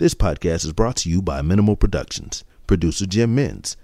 [0.00, 3.76] This podcast is brought to you by Minimal Productions, producer Jim Mins.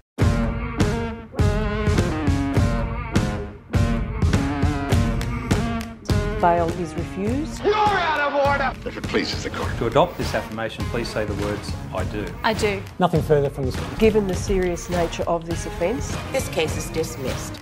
[6.41, 7.63] Bail is refused.
[7.63, 8.89] You're out of order!
[8.89, 9.77] If it pleases the court.
[9.77, 12.25] To adopt this affirmation, please say the words, I do.
[12.43, 12.81] I do.
[12.99, 13.75] Nothing further from this.
[13.75, 13.95] Speaker.
[13.95, 17.61] Given the serious nature of this offence, This case is dismissed.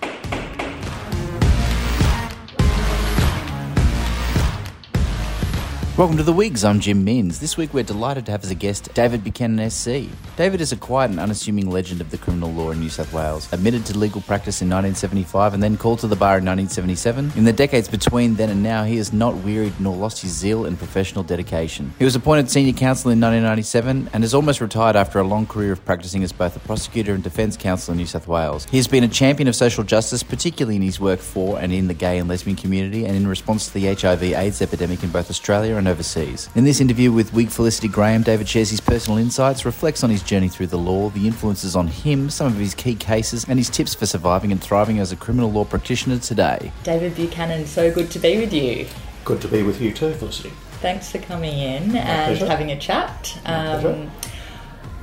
[6.00, 7.42] Welcome to The Wigs, I'm Jim Mins.
[7.42, 10.08] This week we're delighted to have as a guest David Buchanan SC.
[10.38, 13.52] David is a quiet and unassuming legend of the criminal law in New South Wales.
[13.52, 17.34] Admitted to legal practice in 1975 and then called to the bar in 1977.
[17.36, 20.66] In the decades between then and now, he has not wearied nor lost his zeal
[20.66, 21.94] and professional dedication.
[22.00, 25.74] He was appointed senior counsel in 1997 and is almost retired after a long career
[25.74, 28.66] of practicing as both a prosecutor and defence counsel in New South Wales.
[28.72, 31.90] He has been a champion of social justice, particularly in his work for and in
[31.90, 35.76] the gay and lesbian community and in response to the HIV/AIDS epidemic in both Australia
[35.76, 36.50] and overseas.
[36.56, 40.24] In this interview with Wig Felicity Graham, David shares his personal insights, reflects on his
[40.24, 43.70] journey through the law, the influences on him, some of his key cases, and his
[43.70, 46.72] tips for surviving and thriving as a criminal law practitioner today.
[46.84, 48.88] David Buchanan, so good to be with you.
[49.26, 50.52] Good to be with you too, Felicity.
[50.82, 52.48] Thanks for coming in and pleasure.
[52.48, 53.38] having a chat.
[53.46, 54.10] Um.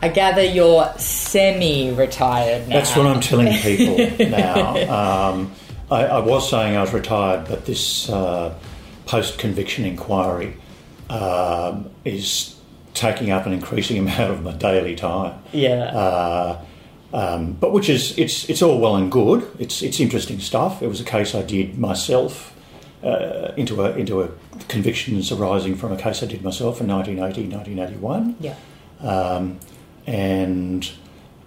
[0.02, 2.76] I gather you're semi-retired now.
[2.76, 3.96] That's what I'm telling people
[4.28, 5.30] now.
[5.30, 5.52] Um,
[5.90, 8.56] I, I was saying I was retired, but this uh,
[9.06, 10.56] post conviction inquiry
[11.10, 12.56] um, is
[12.94, 15.40] taking up an increasing amount of my daily time.
[15.52, 15.84] Yeah.
[15.84, 16.64] Uh,
[17.12, 19.48] um, but which is it's it's all well and good.
[19.58, 20.82] It's it's interesting stuff.
[20.82, 22.54] It was a case I did myself
[23.02, 24.30] uh, into a into a
[24.68, 28.36] convictions arising from a case I did myself in 1980, 1981.
[28.40, 28.56] yeah.
[29.00, 29.60] um,
[30.06, 30.90] and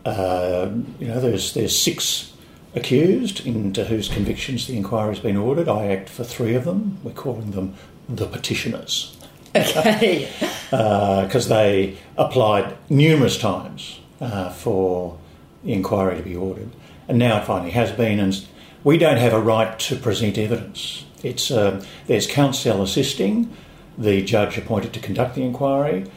[0.05, 2.33] uh, you know there's there's six
[2.75, 5.67] accused into whose convictions the inquiry's been ordered.
[5.67, 6.99] I act for three of them.
[7.03, 7.75] We're calling them
[8.07, 9.18] the petitioners
[9.55, 10.29] Okay.
[10.69, 15.17] because they applied numerous times uh, for
[15.63, 16.69] the inquiry to be ordered,
[17.07, 18.19] and now it finally has been.
[18.19, 18.45] And
[18.83, 21.05] we don't have a right to present evidence.
[21.23, 23.51] It's uh, there's counsel assisting
[23.97, 26.09] the judge appointed to conduct the inquiry,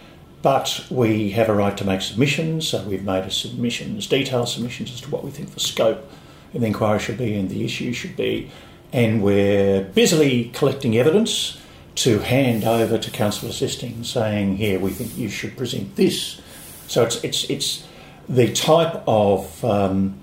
[0.43, 2.69] but we have a right to make submissions.
[2.69, 6.09] So we've made a submissions, detailed submissions as to what we think the scope
[6.55, 8.51] of the inquiry should be and the issue should be,
[8.93, 11.59] and we're busily collecting evidence
[11.97, 16.41] to hand over to counsel assisting, saying, "Here, we think you should present this."
[16.89, 17.85] So it's it's it's
[18.29, 20.19] the type of um,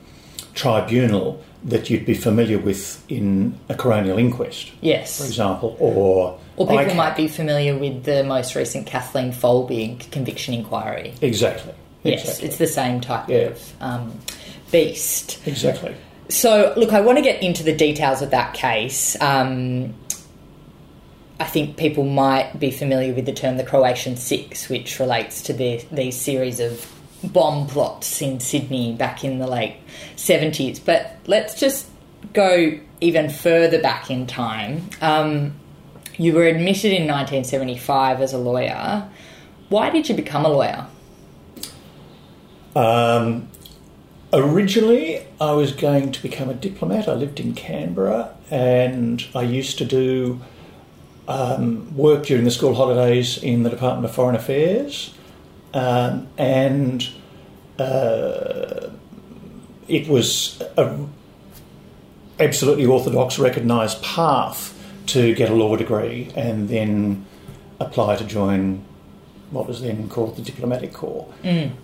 [0.56, 5.18] tribunal that you'd be familiar with in a coronial inquest, Yes.
[5.20, 6.96] for example, or Or people ICAC.
[6.96, 11.14] might be familiar with the most recent Kathleen Folbig conviction inquiry.
[11.22, 11.74] exactly.
[12.04, 12.48] Yes, exactly.
[12.48, 13.38] it's the same type Yeah.
[13.50, 14.14] of um,
[14.72, 15.40] beast.
[15.46, 15.94] exactly.
[16.30, 19.18] So, look, I want to get into the details of that case.
[19.20, 19.94] Um,
[21.40, 25.54] I think people might be familiar with the term the Croatian Six, which relates to
[25.54, 26.86] the, these series of
[27.24, 29.78] bomb plots in Sydney back in the late
[30.16, 30.84] 70s.
[30.84, 31.88] But let's just
[32.34, 34.90] go even further back in time.
[35.02, 35.56] Um,
[36.18, 39.10] you were admitted in 1975 as a lawyer.
[39.70, 40.88] Why did you become a lawyer?
[42.76, 43.48] Um,
[44.34, 47.08] originally, I was going to become a diplomat.
[47.08, 50.42] I lived in Canberra and I used to do
[51.30, 55.14] um, work during the school holidays in the Department of Foreign Affairs.
[55.74, 57.08] Um, and
[57.78, 58.90] uh,
[59.88, 60.98] it was a
[62.40, 64.76] absolutely orthodox, recognised path
[65.06, 67.26] to get a law degree and then
[67.80, 68.84] apply to join
[69.52, 71.32] what was then called the diplomatic corps.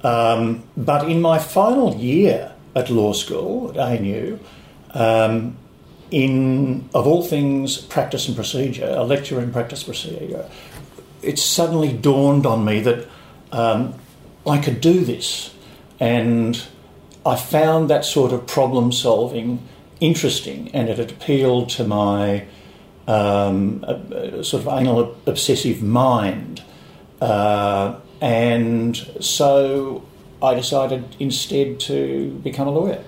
[0.04, 4.40] Um, but in my final year at law school at ANU,
[4.92, 5.58] um,
[6.12, 10.50] in of all things practice and procedure, a lecture in practice procedure,
[11.22, 13.08] it suddenly dawned on me that
[13.52, 13.94] um,
[14.48, 15.54] I could do this,
[16.00, 16.62] and
[17.26, 19.68] I found that sort of problem solving
[20.00, 22.46] interesting, and it appealed to my
[23.08, 23.84] um,
[24.44, 26.64] sort of anal obsessive mind.
[27.22, 30.06] Uh, and so
[30.42, 33.04] I decided instead to become a lawyer.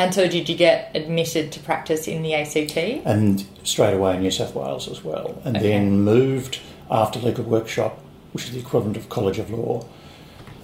[0.00, 2.76] And so, did you get admitted to practice in the ACT?
[3.04, 6.58] and straight away in New South Wales as well, and then moved
[6.90, 7.98] after legal workshop,
[8.32, 9.84] which is the equivalent of College of Law,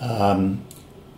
[0.01, 0.65] um,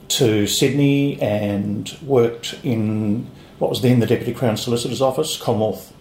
[0.09, 3.31] to Sydney and worked in
[3.61, 5.95] what was then the Deputy Crown Solicitor's Office, Commonwealth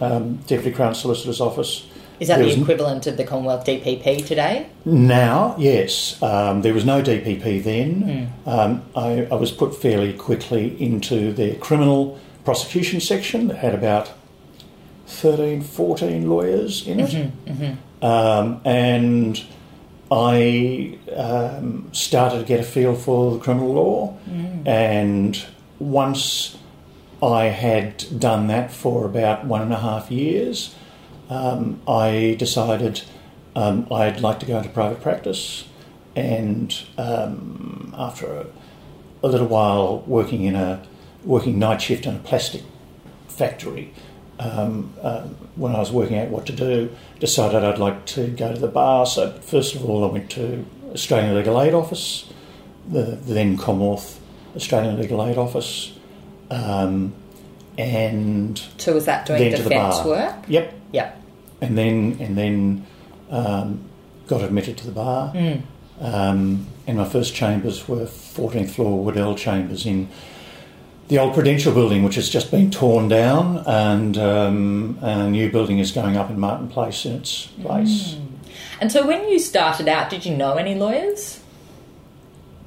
[0.00, 1.86] um, Deputy Crown Solicitor's Office.
[2.20, 4.66] Is that There the n- equivalent of the Commonwealth DPP today?
[4.84, 8.32] Now, yes, um, there was no DPP then.
[8.46, 14.10] Um, I, I was put fairly quickly into their criminal prosecution section that had about
[15.06, 17.76] 13, 14 lawyers in it.
[18.02, 19.42] Um, and
[20.10, 24.16] I um, started to get a feel for the criminal law,
[24.66, 25.44] and
[25.78, 26.56] once
[27.22, 30.74] I had done that for about one and a half years,
[31.28, 33.02] um, I decided
[33.54, 35.66] um, I'd like to go into private practice.
[36.16, 38.46] And um, after a,
[39.22, 40.82] a little while working in a
[41.24, 42.62] working night shift in a plastic
[43.28, 43.92] factory,
[44.38, 48.52] um, um, when I was working out what to do, decided I'd like to go
[48.52, 49.06] to the bar.
[49.06, 52.32] So first of all, I went to Australian Legal Aid Office,
[52.88, 54.20] the, the then Commonwealth
[54.56, 55.92] Australian Legal Aid Office,
[56.50, 57.12] um,
[57.76, 60.34] and So was that doing the defence work?
[60.48, 61.17] Yep, Yep.
[61.60, 62.86] And then and then
[63.30, 63.80] um,
[64.26, 65.32] got admitted to the bar.
[65.32, 65.62] Mm.
[66.00, 70.08] Um, and my first chambers were 14th floor Wardell chambers in
[71.08, 75.78] the old Prudential building, which has just been torn down, and um, a new building
[75.78, 78.16] is going up in Martin Place in its place.
[78.80, 81.40] And so when you started out, did you know any lawyers?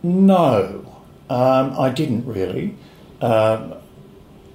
[0.03, 2.75] No, um, I didn't really.
[3.21, 3.75] Um,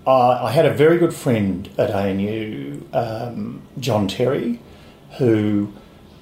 [0.06, 4.60] I, I had a very good friend at ANU, um, John Terry,
[5.18, 5.72] who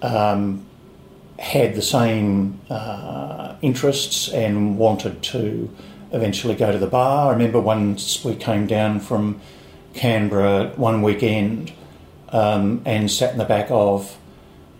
[0.02, 0.64] um,
[1.38, 5.74] had the same uh, interests and wanted to
[6.12, 7.28] eventually go to the bar.
[7.28, 9.40] I remember once we came down from
[9.94, 11.72] Canberra one weekend
[12.30, 14.16] um, and sat in the back of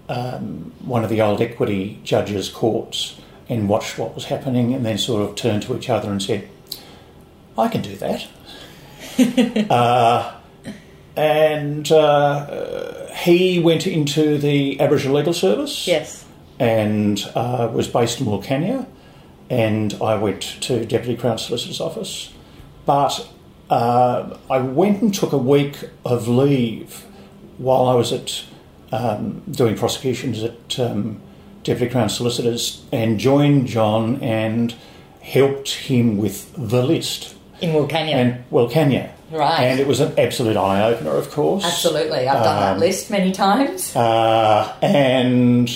[0.09, 4.97] um, one of the old equity judges' courts and watched what was happening and then
[4.97, 6.49] sort of turned to each other and said,
[7.59, 8.27] I can do that.
[9.71, 10.35] uh,
[11.17, 16.25] and uh, he went into the Aboriginal Legal Service Yes.
[16.59, 18.87] and uh, was based in Wilcannia,
[19.51, 22.33] and I went to Deputy Crown Solicitor's office.
[22.87, 23.29] But
[23.71, 27.05] uh, I went and took a week of leave
[27.59, 28.45] while I was at
[28.93, 31.21] um, doing prosecutions at um,
[31.63, 34.75] Deputy Crown Solicitors and joined John and
[35.23, 37.37] helped him with the list.
[37.65, 38.15] In Wilcannia.
[38.15, 39.11] And Wilcannia.
[39.31, 39.65] Right.
[39.65, 41.65] And it was an absolute eye opener, of course.
[41.65, 42.29] Absolutely.
[42.29, 43.95] I've done that Um, list many times.
[43.97, 45.69] Uh, and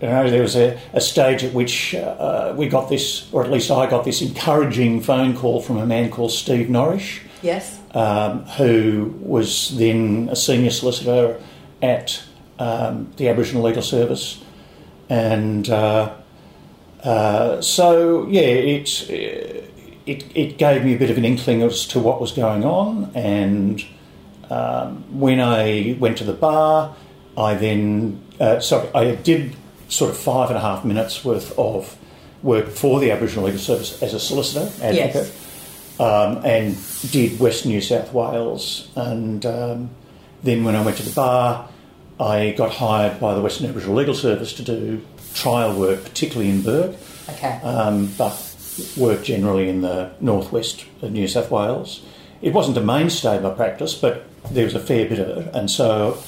[0.00, 3.50] you know, there was a, a stage at which uh, we got this, or at
[3.50, 7.78] least I got this encouraging phone call from a man called Steve Norrish, yes.
[7.94, 11.40] um, who was then a senior solicitor
[11.82, 12.22] at
[12.58, 14.42] um, the Aboriginal Legal Service.
[15.08, 16.14] And uh,
[17.02, 19.00] uh, so, yeah, it,
[20.08, 23.12] it, it gave me a bit of an inkling as to what was going on.
[23.14, 23.84] And
[24.50, 26.96] um, when I went to the bar,
[27.36, 29.54] I then, uh, sorry, I did
[29.88, 31.96] sort of five and a half minutes worth of
[32.42, 35.32] work for the Aboriginal Legal Service as a solicitor, advocate,
[36.00, 36.76] um, and
[37.10, 38.88] did West New South Wales.
[38.96, 39.90] And um,
[40.42, 41.68] then when I went to the bar,
[42.18, 45.04] I got hired by the Western Aboriginal Legal Service to do
[45.34, 46.96] trial work, particularly in Bourke,
[47.28, 47.60] Okay.
[47.62, 48.47] um, but
[48.96, 52.02] work generally in the northwest of New South Wales.
[52.42, 55.54] It wasn't a mainstay of my practice, but there was a fair bit of it,
[55.54, 56.22] and so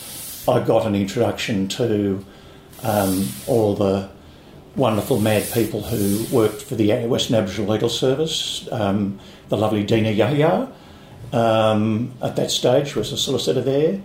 [0.48, 2.24] I got an introduction to
[2.82, 4.08] um, all the
[4.76, 8.68] wonderful mad people who worked for the Western Aboriginal Legal Service.
[8.72, 10.72] Um, the lovely Dina Yehia,
[11.32, 14.00] um, at that stage, was a solicitor there,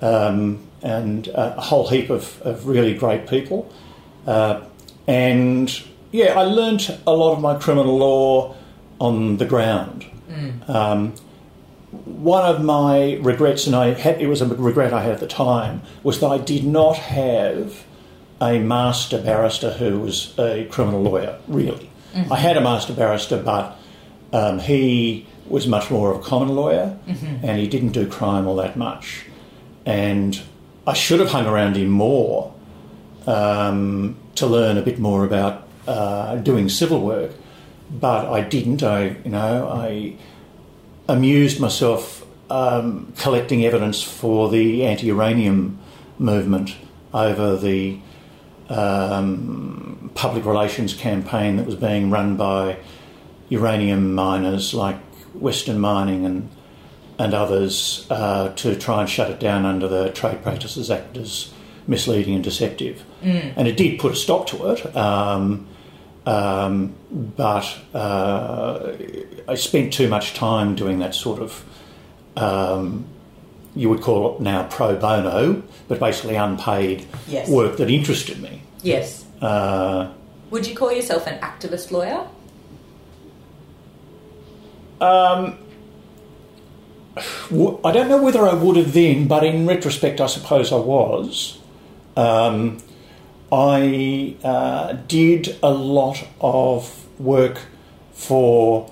[0.00, 3.72] um, and a whole heap of, of really great people.
[4.26, 4.62] Uh,
[5.06, 8.54] and yeah, I learnt a lot of my criminal law
[8.98, 10.06] on the ground.
[10.68, 11.14] Um,
[12.04, 15.26] one of my regrets, and I had, it was a regret I had at the
[15.26, 17.84] time, was that I did not have
[18.40, 21.90] a master barrister who was a criminal lawyer, really.
[22.30, 23.76] I had a master barrister, but
[24.32, 26.96] um, he was much more of a common lawyer
[27.42, 29.24] and he didn't do crime all that much.
[29.84, 30.40] And
[30.86, 32.54] I should have hung around him more
[33.26, 37.32] um, to learn a bit more about uh, doing civil work,
[37.90, 38.82] but I didn't.
[38.82, 40.16] I, you know, I
[41.08, 45.78] amused myself um, collecting evidence for the anti-uranium
[46.18, 46.76] movement
[47.12, 47.98] over the
[48.68, 52.76] um, public relations campaign that was being run by
[53.48, 54.98] uranium miners like
[55.34, 56.48] Western Mining and
[57.18, 61.52] and others uh, to try and shut it down under the Trade Practices Act as
[61.86, 63.04] misleading and deceptive.
[63.56, 64.96] And it did put a stop to it.
[64.96, 65.66] Um,
[66.30, 66.94] um,
[67.36, 68.92] but uh,
[69.48, 71.64] I spent too much time doing that sort of,
[72.36, 73.04] um,
[73.74, 77.48] you would call it now pro bono, but basically unpaid Yes.
[77.48, 78.62] work that interested me.
[78.82, 79.24] Yes.
[79.42, 80.12] Uh,
[80.50, 82.26] Would you call yourself an activist lawyer?
[85.00, 85.56] I
[87.92, 91.58] don't know whether I would have then, but in retrospect, I suppose I was.
[92.16, 92.78] Um,
[93.52, 97.60] I uh, did a lot of work
[98.12, 98.90] for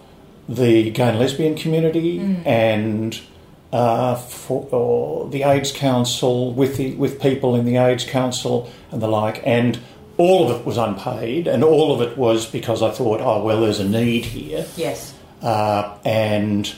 [0.48, 3.20] the gay and lesbian community and
[3.72, 9.02] uh, for or the AIDS Council with the with people in the AIDS Council and
[9.02, 9.78] the like, and
[10.16, 13.60] all of it was unpaid, and all of it was because I thought, oh well,
[13.60, 15.14] there's a need here Yes.
[15.42, 16.74] uh, and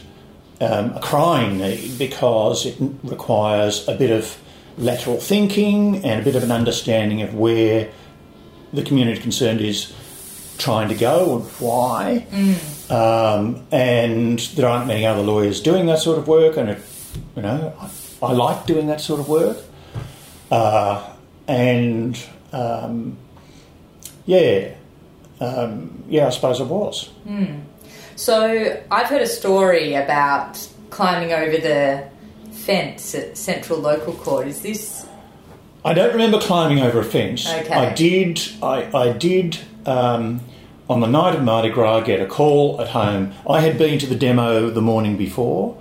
[0.61, 4.37] um, a crying need because it requires a bit of
[4.81, 7.91] lateral thinking and a bit of an understanding of where
[8.73, 9.93] the community concerned is
[10.59, 12.27] trying to go and why.
[12.91, 16.83] Um, and there aren't many other lawyers doing that sort of work, and it,
[17.37, 19.59] you know, I, I like doing that sort of work.
[20.51, 21.09] Uh,
[21.47, 22.21] and
[22.53, 23.17] um,
[24.27, 24.75] yeah,
[25.41, 27.11] um, yeah, I suppose it was.
[28.17, 30.59] So I've heard a story about
[30.91, 32.10] climbing over the
[32.71, 34.47] fence at Central Local Court.
[34.47, 35.07] Is this
[35.85, 37.49] I don't remember climbing over a fence.
[37.49, 37.73] Okay.
[37.73, 38.41] I did.
[38.62, 40.41] I, I did um,
[40.89, 43.33] on the night of Mardi Gras get a call at home.
[43.49, 45.81] I had been to the demo the morning before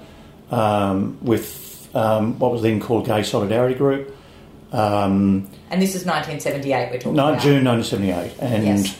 [0.50, 4.15] um, with um, what was then called Gay Solidarity Group.
[4.72, 7.41] Um, and this is 1978 we're talking no, about.
[7.41, 8.98] June 1978, and Yes.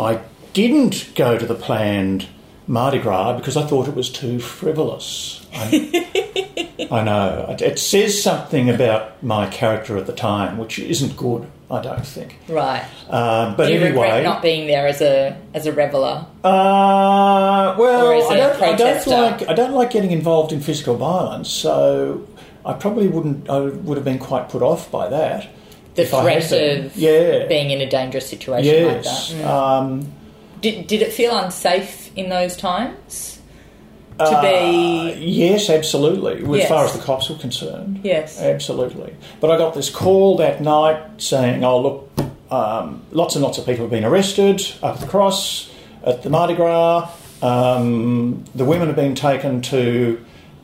[0.00, 0.20] I
[0.54, 2.26] didn't go to the planned
[2.66, 5.46] Mardi Gras because I thought it was too frivolous.
[5.58, 11.16] I, I know it, it says something about my character at the time, which isn't
[11.16, 11.50] good.
[11.70, 12.38] I don't think.
[12.48, 12.82] Right.
[13.10, 16.24] Uh, but Do you regret anyway, not being there as a as a reveller?
[16.42, 21.50] uh, well, I don't, I don't like I don't like getting involved in physical violence,
[21.50, 22.26] so
[22.64, 23.50] I probably wouldn't.
[23.50, 25.48] I would have been quite put off by that.
[25.94, 29.30] The if I had threat of yeah, being in a dangerous situation yes.
[29.30, 29.44] like that.
[29.44, 29.50] Mm.
[29.50, 30.12] Um,
[30.60, 33.37] Did, did it feel unsafe in those times
[34.18, 35.16] to Uh, be?
[35.20, 36.34] yes, absolutely.
[36.42, 36.68] As Yes.
[36.68, 38.40] far as the cops were concerned, Yes.
[38.40, 39.12] absolutely.
[39.40, 42.08] But I got this call that night saying, "Oh, look,
[42.50, 45.68] um, lots and lots of people have been arrested up at the cross
[46.04, 47.08] at the Mardi Gras.
[47.42, 50.18] Um, the women have been taken to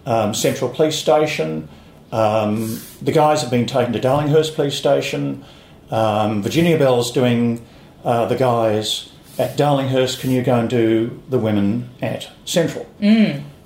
[0.07, 1.69] um, Central Police Station.
[2.13, 5.45] Um, the guys have been taken to Darlinghurst Police Station.
[5.91, 7.63] Um, Virginia Bell's doing
[8.05, 9.09] uh, the guys
[9.39, 10.21] at Darlinghurst.
[10.21, 12.87] Can you go and do the women at Central?"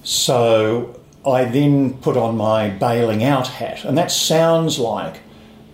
[0.03, 5.21] So I then put on my bailing out hat, and that sounds like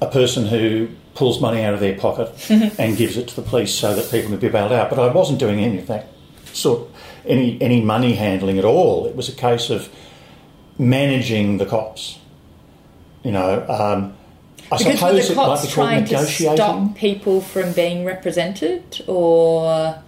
[0.01, 3.73] a person who pulls money out of their pocket and gives it to the police
[3.73, 4.91] so that people can be bailed out.
[4.91, 6.09] But I wasn't doing any of that
[6.53, 6.89] sort,
[7.25, 9.07] any any money handling at all.
[9.07, 9.89] It was a case of
[10.79, 12.19] managing the cops.
[13.23, 14.17] You know, um,
[14.75, 19.99] I Because were suppose the cops trying to stop people from being represented or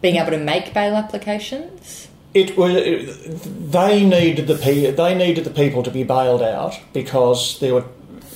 [0.00, 2.08] being able to make bail applications?
[2.32, 2.74] It was.
[3.70, 7.84] They needed the pe- they needed the people to be bailed out because they were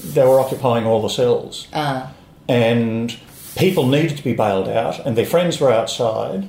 [0.03, 2.13] they were occupying all the cells, Ah,
[2.49, 3.17] and
[3.57, 6.49] people needed to be bailed out, and their friends were outside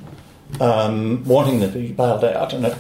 [0.59, 2.75] um, wanting them to be bailed out, and it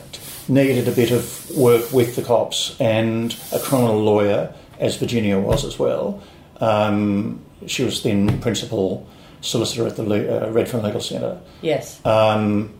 [0.47, 5.63] needed a bit of work with the cops and a criminal lawyer, as Virginia was
[5.63, 6.21] as well.
[6.61, 9.07] Um, she was then principal
[9.41, 12.03] solicitor at the Le- uh, Redfern Legal Centre yes.
[12.05, 12.73] um,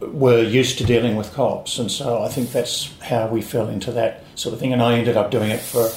[0.00, 3.92] were used to dealing with cops, and so I think that's how we fell into
[3.92, 4.72] that sort of thing.
[4.72, 5.88] And I ended up doing it for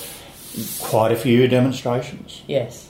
[0.86, 2.42] quite a few demonstrations.
[2.48, 2.90] Yes,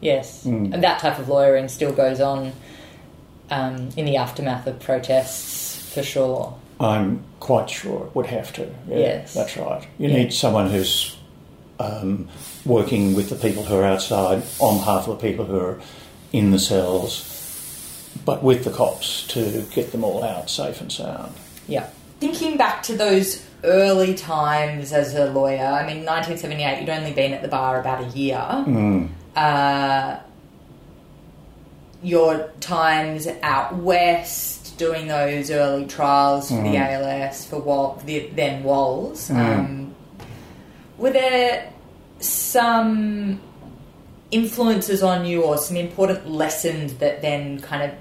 [0.00, 0.72] yes, Hmm.
[0.72, 2.52] and that type of lawyering still goes on
[3.50, 6.54] um, in the aftermath of protests for sure.
[6.80, 8.62] I'm quite sure it would have to.
[8.88, 9.34] Yeah, Yes.
[9.34, 9.86] that's right.
[9.98, 10.16] You Yeah.
[10.16, 11.16] need someone who's
[11.78, 12.28] um,
[12.64, 15.80] working with the people who are outside on behalf of the people who are
[16.32, 17.30] in the cells,
[18.24, 21.34] but with the cops to get them all out safe and sound.
[21.68, 21.88] Yeah.
[22.20, 27.32] Thinking back to those early times as a lawyer, I mean, 1978, you'd only been
[27.32, 28.38] at the bar about a year.
[29.36, 30.20] Uh,
[32.02, 38.62] your times out west doing those early trials for the ALS, for Wal- the, then
[38.62, 39.94] WALS, um,
[40.98, 41.72] were there
[42.24, 43.40] some
[44.30, 47.98] influences on you or some important lessons that then kind of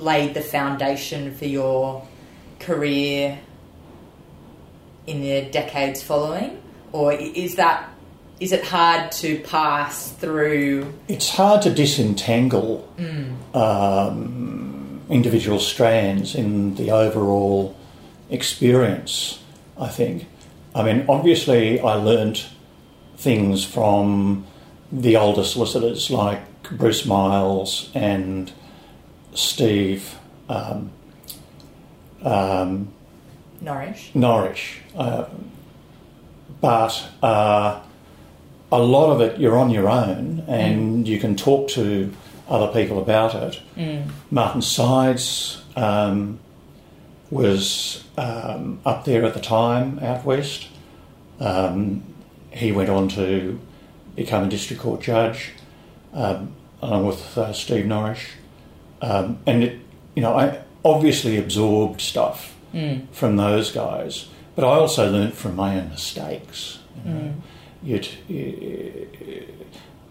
[0.00, 2.06] laid the foundation for your
[2.60, 3.38] career
[5.06, 6.62] in the decades following
[6.92, 7.88] or is that
[8.38, 12.92] is it hard to pass through It's hard to disentangle
[13.54, 17.76] um, individual strands in the overall
[18.30, 19.40] experience,
[19.78, 20.26] I think.
[20.74, 22.48] I mean, obviously, I learnt
[23.22, 24.44] things from
[24.90, 26.40] the older solicitors like
[26.76, 28.52] Bruce Miles and
[29.34, 30.90] Steve um,
[32.22, 32.92] um,
[33.62, 34.78] Norrish Norrish.
[34.96, 35.26] Uh,
[36.60, 37.80] but uh,
[38.70, 42.12] a lot of it you're on your own and you can talk to
[42.48, 43.60] other people about it.
[44.30, 46.38] Martin Sides um,
[47.30, 50.68] was um, up there at the time, out west.
[51.40, 52.02] Um,
[52.52, 53.58] he went on to
[54.16, 55.50] become a district court judge,
[56.12, 58.26] um, along with uh, Steve Norrish,
[59.00, 59.78] um, and it,
[60.14, 62.54] you know, I obviously absorbed stuff
[63.12, 66.78] from those guys, but I also learnt from my own mistakes.
[67.04, 67.32] You know.
[68.28, 69.46] You-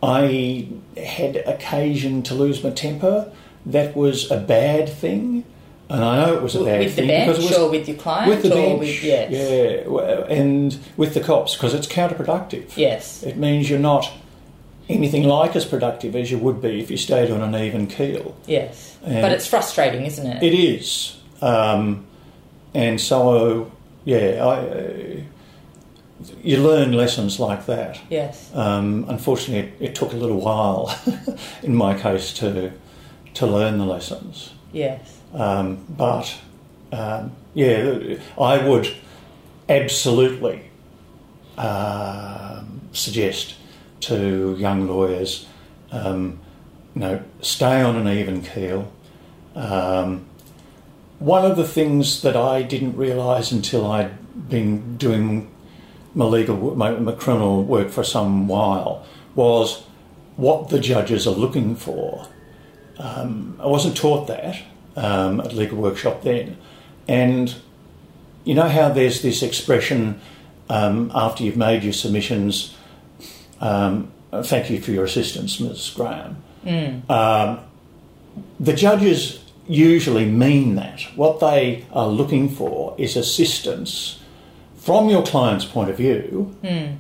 [0.03, 0.67] I
[0.97, 3.31] had occasion to lose my temper.
[3.65, 5.43] That was a bad thing,
[5.91, 7.69] and I know it was a bad with the thing bench because it was or
[7.69, 11.73] with your client with the or bench, with yes, yeah, and with the cops because
[11.73, 12.75] it's counterproductive.
[12.77, 14.09] yes, It means you're not
[14.89, 18.35] anything like as productive as you would be if you stayed on an even keel.
[18.47, 18.97] yes.
[19.03, 20.43] And- but it's frustrating, isn't it?
[20.43, 22.05] It is, um,
[22.73, 23.71] and so
[24.05, 25.17] yeah, I, uh,
[26.43, 27.99] you learn lessons like that.
[28.09, 28.49] yes.
[28.53, 30.95] Um, unfortunately, it, it took a little while,
[31.63, 32.71] in my case, to
[33.33, 34.51] to learn the lessons.
[34.73, 35.17] Yes.
[35.33, 36.37] Um, but
[36.91, 38.93] um, yeah, I would
[39.69, 40.69] absolutely
[41.57, 43.55] um, suggest
[44.01, 45.47] to young lawyers,
[45.91, 46.39] um,
[46.95, 48.91] you know, stay on an even keel.
[49.55, 50.25] Um,
[51.19, 55.51] one of the things that I didn't realise until I'd been doing
[56.15, 59.83] my legal, my, my criminal work for some while was
[60.35, 62.27] what the judges are looking for.
[62.97, 64.61] Um, I wasn't taught that
[64.95, 66.57] um, at legal workshop then,
[67.07, 67.55] and
[68.43, 70.19] you know how there's this expression
[70.69, 72.75] um, after you've made your submissions.
[73.59, 74.11] Um,
[74.43, 75.91] thank you for your assistance, Ms.
[75.95, 76.41] Graham.
[77.09, 77.59] Um,
[78.59, 81.01] the judges usually mean that.
[81.15, 84.19] What they are looking for is assistance
[84.77, 86.55] from your client's point of view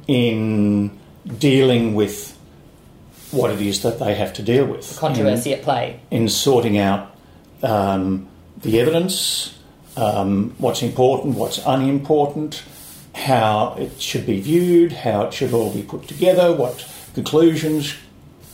[0.07, 0.99] in
[1.39, 2.37] dealing with
[3.31, 4.97] what it is that they have to deal with.
[4.97, 5.99] Controversy at play.
[6.11, 7.10] In, in sorting out
[7.63, 8.27] um,
[8.57, 9.57] the evidence,
[9.97, 12.63] um, what's important, what's unimportant,
[13.13, 17.95] how it should be viewed, how it should all be put together, what conclusions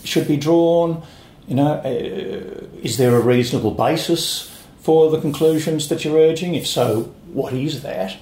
[0.04, 1.04] should be drawn.
[1.48, 4.50] You know, uh, is there a reasonable basis
[4.82, 6.56] for the conclusions that you're urging?
[6.56, 8.17] If so, what is that?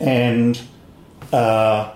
[0.00, 0.60] And
[1.32, 1.92] uh,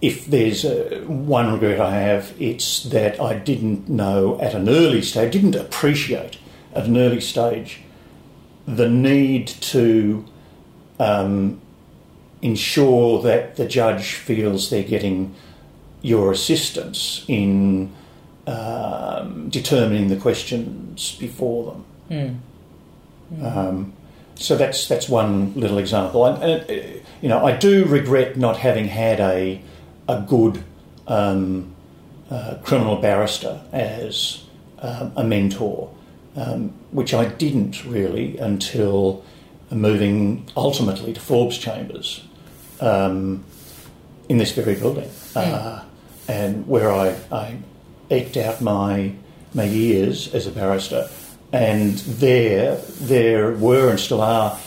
[0.00, 5.02] if there's uh, one regret I have, it's that I didn't know at an early
[5.02, 6.38] stage, didn't appreciate
[6.74, 7.80] at an early stage
[8.66, 10.24] the need to
[10.98, 11.60] um,
[12.40, 15.34] ensure that the judge feels they're getting
[16.02, 17.92] your assistance in
[18.46, 21.84] um, determining the questions before them.
[23.44, 23.92] Um,
[24.36, 26.24] so that's that's one little example.
[26.24, 29.60] And, and uh, you know, I do regret not having had a
[30.08, 30.62] a good
[31.06, 31.74] um,
[32.30, 34.44] uh, criminal barrister as
[34.78, 35.92] um, a mentor,
[36.36, 39.24] um, which I didn't really until
[39.70, 42.24] moving ultimately to Forbes Chambers
[42.80, 43.44] um,
[44.28, 45.84] in this very building, uh,
[46.28, 47.56] and where I, I
[48.10, 49.12] eked out my
[49.54, 51.08] my years as a barrister.
[51.52, 54.58] And there, there were and still are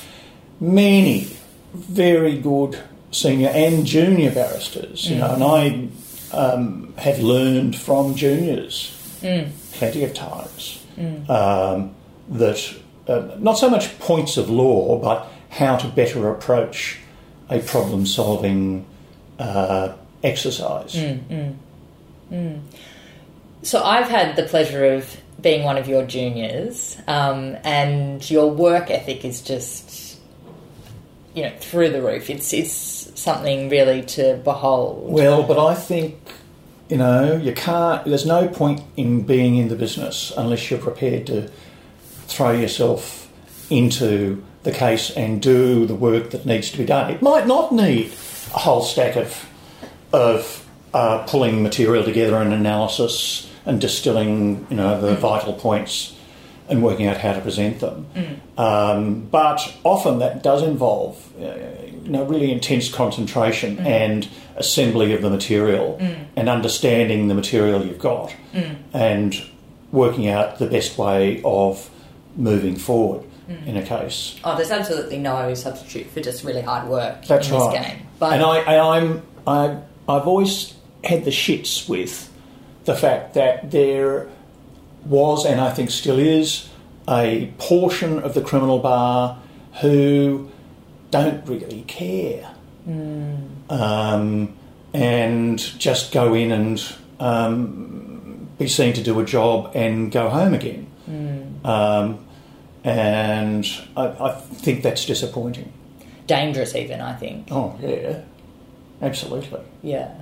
[0.59, 1.27] many
[1.73, 2.77] very good
[3.13, 8.91] senior and junior barristers, you know, and I um, have learned from juniors
[9.73, 10.83] plenty of times
[11.29, 11.93] um,
[12.29, 12.75] that
[13.07, 16.97] uh, not so much points of law, but how to better approach
[17.49, 18.85] a problem solving
[19.39, 20.95] uh, exercise.
[23.61, 28.89] So I've had the pleasure of being one of your juniors, um, and your work
[28.89, 30.19] ethic is just,
[31.33, 32.29] you know, through the roof.
[32.29, 35.11] It's it's something really to behold.
[35.11, 36.17] Well, but I think
[36.89, 38.05] you know you can't.
[38.05, 41.49] There's no point in being in the business unless you're prepared to
[42.27, 43.31] throw yourself
[43.69, 47.11] into the case and do the work that needs to be done.
[47.11, 48.11] It might not need
[48.53, 49.49] a whole stack of
[50.11, 56.15] of uh, pulling material together and analysis and distilling, you know, the vital points
[56.69, 58.07] and working out how to present them.
[58.57, 63.85] Um, but often that does involve, uh, you know, really intense concentration mm.
[63.85, 66.25] and assembly of the material mm.
[66.35, 68.75] and understanding the material you've got mm.
[68.93, 69.41] and
[69.91, 71.89] working out the best way of
[72.35, 73.25] moving forward
[73.65, 74.39] in a case.
[74.43, 77.87] Oh, there's absolutely no substitute for just really hard work That's in this right.
[77.87, 78.07] game.
[78.19, 82.31] But and I, and I'm, I, I've always had the shits with
[82.85, 84.29] the fact that there
[85.05, 86.69] was, and I think still is,
[87.07, 89.39] a portion of the criminal bar
[89.81, 90.49] who
[91.13, 92.49] don't really care.
[93.69, 94.55] Um,
[94.93, 100.55] and just go in and um, be seen to do a job and go home
[100.55, 100.87] again.
[101.63, 102.25] Um,
[102.83, 105.71] and I, I think that's disappointing.
[106.25, 107.47] Dangerous, even, I think.
[107.51, 108.21] Oh, yeah,
[109.01, 109.61] absolutely.
[109.83, 110.13] Yeah.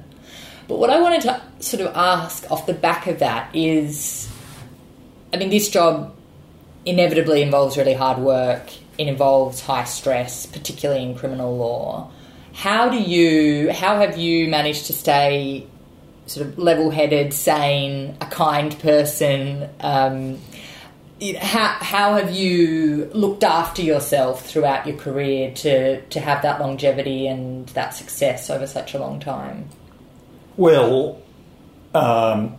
[0.68, 4.30] But what I wanted to sort of ask off the back of that is
[5.34, 6.14] I mean, this job
[6.86, 8.70] inevitably involves really hard work,
[9.02, 12.12] it involves high stress, particularly in criminal law.
[12.54, 15.68] How do you, how have you managed to stay
[16.28, 19.70] sort of level headed, sane, a kind person?
[19.80, 20.40] Um,
[21.40, 27.28] how, how have you looked after yourself throughout your career to, to have that longevity
[27.28, 29.70] and that success over such a long time?
[30.58, 31.22] Well,
[31.94, 32.58] um,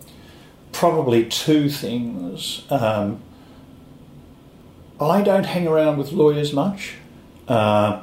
[0.72, 2.64] probably two things.
[2.70, 3.20] Um,
[5.10, 6.94] I don't hang around with lawyers much.
[7.48, 8.02] Uh,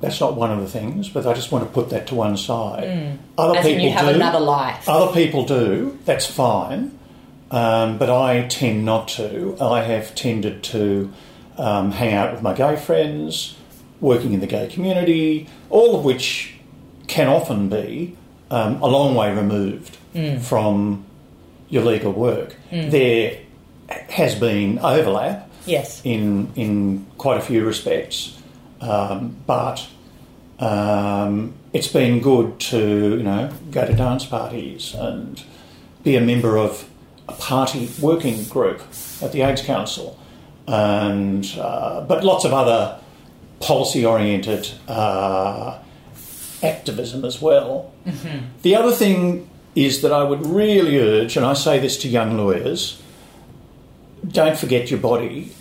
[0.00, 2.36] that's not one of the things, but I just want to put that to one
[2.36, 3.18] side.
[3.38, 3.58] Other Hmm.
[3.58, 4.14] As people you have do.
[4.14, 4.88] another life.
[4.88, 5.98] Other people do.
[6.04, 6.98] That's fine.
[7.50, 9.56] Um, but I tend not to.
[9.60, 11.12] I have tended to
[11.56, 13.56] um, hang out with my gay friends,
[14.00, 16.54] working in the gay community, all of which
[17.06, 18.16] can often be
[18.50, 19.96] um, a long way removed
[20.42, 21.04] from
[21.68, 22.56] your legal work.
[22.70, 23.38] There
[24.10, 26.00] has been overlap Yes.
[26.04, 28.40] in in quite a few respects,
[28.80, 29.86] um, but
[30.58, 35.42] um, it's been good to you know go to dance parties and
[36.02, 36.88] be a member of
[37.28, 38.82] a party working group
[39.22, 40.18] at the AIDS Council,
[40.66, 42.98] and uh, but lots of other
[43.60, 45.78] policy oriented uh,
[46.62, 47.92] activism as well.
[48.62, 52.36] The other thing is that I would really urge, and I say this to young
[52.36, 53.00] lawyers
[54.28, 55.52] don't forget your body.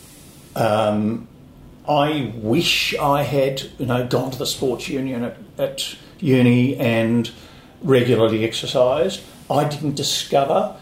[0.56, 1.28] Um,
[1.88, 7.30] I wish I had, you know, gone to the sports union at, at uni and
[7.82, 9.21] regularly exercised.
[9.49, 10.76] I didn't discover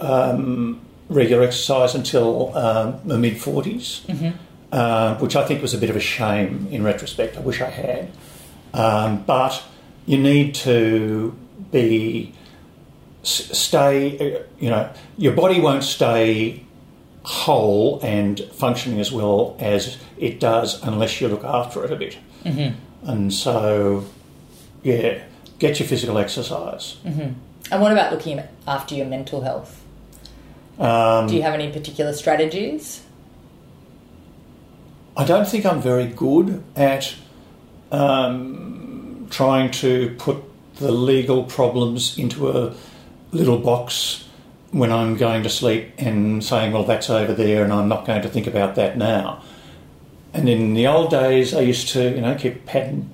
[0.00, 4.34] um, regular exercise until um, my mid 40s,
[4.72, 7.36] uh, which I think was a bit of a shame in retrospect.
[7.36, 8.10] I wish I had.
[8.74, 9.62] Um, but
[10.06, 11.36] you need to
[11.70, 12.32] be
[13.22, 14.18] stay.
[14.36, 16.64] uh, You know, your body won't stay
[17.22, 22.18] whole and functioning as well as it does unless you look after it a bit.
[23.02, 24.04] And so,
[24.82, 25.22] yeah,
[25.58, 26.96] get your physical exercise.
[27.04, 29.82] And what about looking after your mental health?
[30.78, 33.02] Um, Do you have any particular strategies?
[35.16, 37.14] I don't think I'm very good at
[37.92, 40.38] um, trying to put
[40.76, 42.74] the legal problems into a
[43.32, 44.24] little box
[44.72, 48.22] when I'm going to sleep and saying, well, that's over there and I'm not going
[48.22, 49.42] to think about that now.
[50.32, 53.12] And in the old days, I used to, you know, keep and,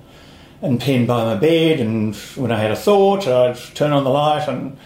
[0.61, 4.11] and pen by my bed, and when I had a thought, I'd turn on the
[4.11, 4.77] light and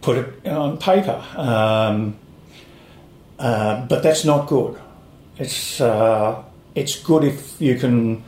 [0.00, 1.22] put it on paper.
[1.36, 2.16] Um,
[3.38, 4.80] uh, but that's not good.
[5.38, 6.42] It's uh,
[6.74, 8.22] it's good if you can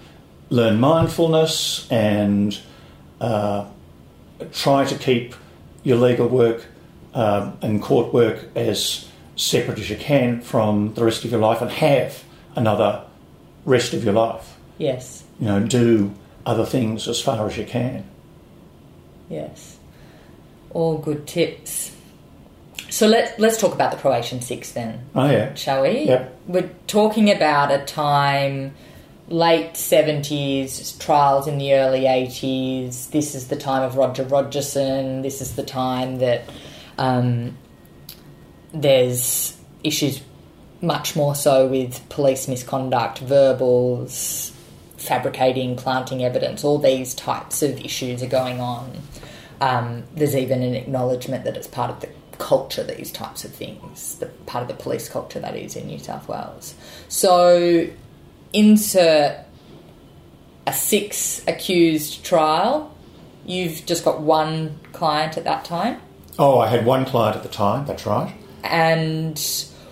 [0.51, 2.59] learn mindfulness and
[3.21, 3.67] uh,
[4.53, 5.35] try to keep
[5.83, 6.67] your legal work
[7.15, 11.63] um, and court work as separate as you can from the rest of your life,
[11.63, 13.05] and have another
[13.65, 14.57] rest of your life.
[14.79, 15.25] Yes.
[15.39, 18.05] You know, do other things as far as you can.
[19.29, 19.79] Yes.
[20.71, 21.95] All good tips.
[22.91, 26.05] So let's let's talk about the Croatian Six then, Oh yeah, shall we?
[26.05, 26.41] Yep.
[26.47, 28.75] We're talking about a time,
[29.29, 33.11] late 70s, trials in the early 80s.
[33.11, 35.23] This is the time of Roger Rogerson.
[35.23, 36.45] This is the time that
[36.99, 37.57] um,
[38.73, 40.21] there's issues
[40.81, 44.53] much more so with police misconduct, verbals,
[44.97, 48.99] fabricating, planting evidence, all these types of issues are going on.
[49.61, 54.17] Um, there's even an acknowledgement that it's part of the culture, these types of things,
[54.17, 56.75] the part of the police culture that is in New South Wales.
[57.09, 57.89] So,
[58.53, 59.39] insert
[60.67, 62.95] a six accused trial.
[63.47, 66.01] You've just got one client at that time,
[66.39, 67.87] Oh, I had one client at the time.
[67.87, 68.33] That's right.
[68.65, 69.39] and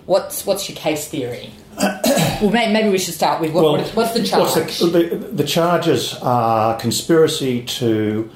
[0.05, 1.51] what's what's your case theory?
[1.77, 4.55] well, may- maybe we should start with what, what is, what's the charge?
[4.55, 8.29] what's the, the, the charges are conspiracy to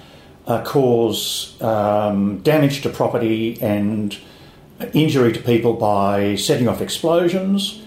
[0.47, 4.17] uh, cause um, damage to property and
[4.93, 7.81] injury to people by setting off explosions,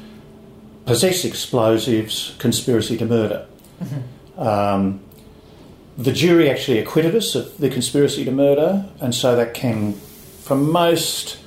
[0.86, 3.46] possess explosives, conspiracy to murder.
[4.36, 5.00] Um,
[5.96, 9.94] the jury actually acquitted us of the conspiracy to murder, and so that can,
[10.48, 11.38] for most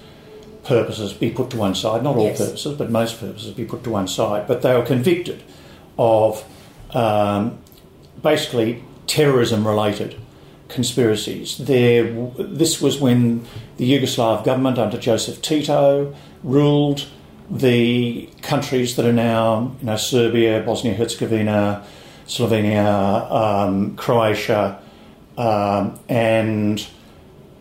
[0.63, 2.03] purposes, be put to one side.
[2.03, 2.37] Not all Yes.
[2.37, 4.47] purposes, but most purposes be put to one side.
[4.47, 5.41] But they were convicted
[5.97, 6.43] of
[6.91, 7.57] um,
[8.21, 10.15] basically terrorism related
[10.69, 11.57] conspiracies.
[11.57, 12.03] There,
[12.37, 13.45] this was when
[13.77, 17.07] the Yugoslav government under Joseph Tito ruled
[17.49, 21.83] the countries that are now, you know, Serbia, Bosnia Herzegovina,
[22.27, 24.79] Slovenia, um, Croatia,
[25.37, 26.85] um, and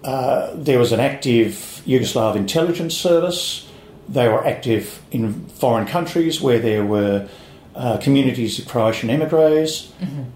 [0.05, 3.69] uh, there was an active Yugoslav intelligence service.
[4.09, 7.29] They were active in foreign countries where there were
[7.75, 9.93] uh, communities of Croatian emigres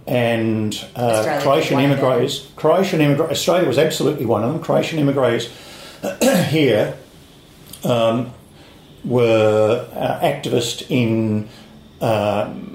[0.06, 2.50] and uh, Croatian emigres.
[2.56, 3.30] Croatian emigres.
[3.30, 4.62] Australia was absolutely one of them.
[4.62, 5.50] Croatian emigres
[6.48, 6.96] here
[7.84, 8.32] um,
[9.04, 11.48] were uh, activists in
[12.00, 12.73] um, uh,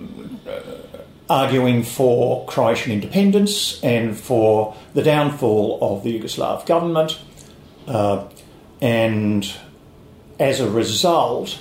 [1.30, 7.20] arguing for Croatian independence and for the downfall of the Yugoslav government.
[7.88, 8.28] Uh,
[8.82, 9.54] and
[10.40, 11.60] as a result,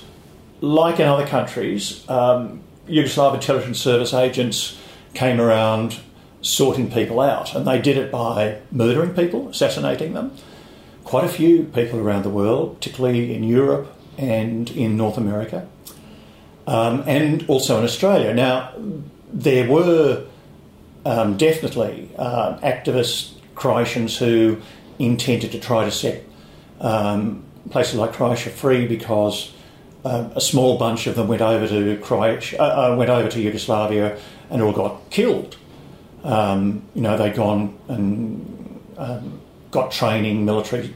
[0.61, 4.79] like in other countries, um, Yugoslav intelligence service agents
[5.15, 6.01] came around
[6.41, 10.33] sorting people out, and they did it by murdering people, assassinating them.
[11.05, 15.67] Quite a few people around the world, particularly in Europe and in North America,
[16.67, 18.33] um, and also in Australia.
[18.33, 18.73] Now,
[19.33, 20.25] there were
[21.05, 24.61] um, definitely uh, activist Croatians who
[24.99, 26.25] intended to try to set
[26.81, 29.53] um, places like Croatia free because
[30.05, 33.41] um, a small bunch of them went over to Croatia, uh, uh, went over to
[33.41, 34.19] Yugoslavia,
[34.51, 35.57] and all got killed.
[36.25, 40.95] Um, you know, they'd gone and um, got training, military,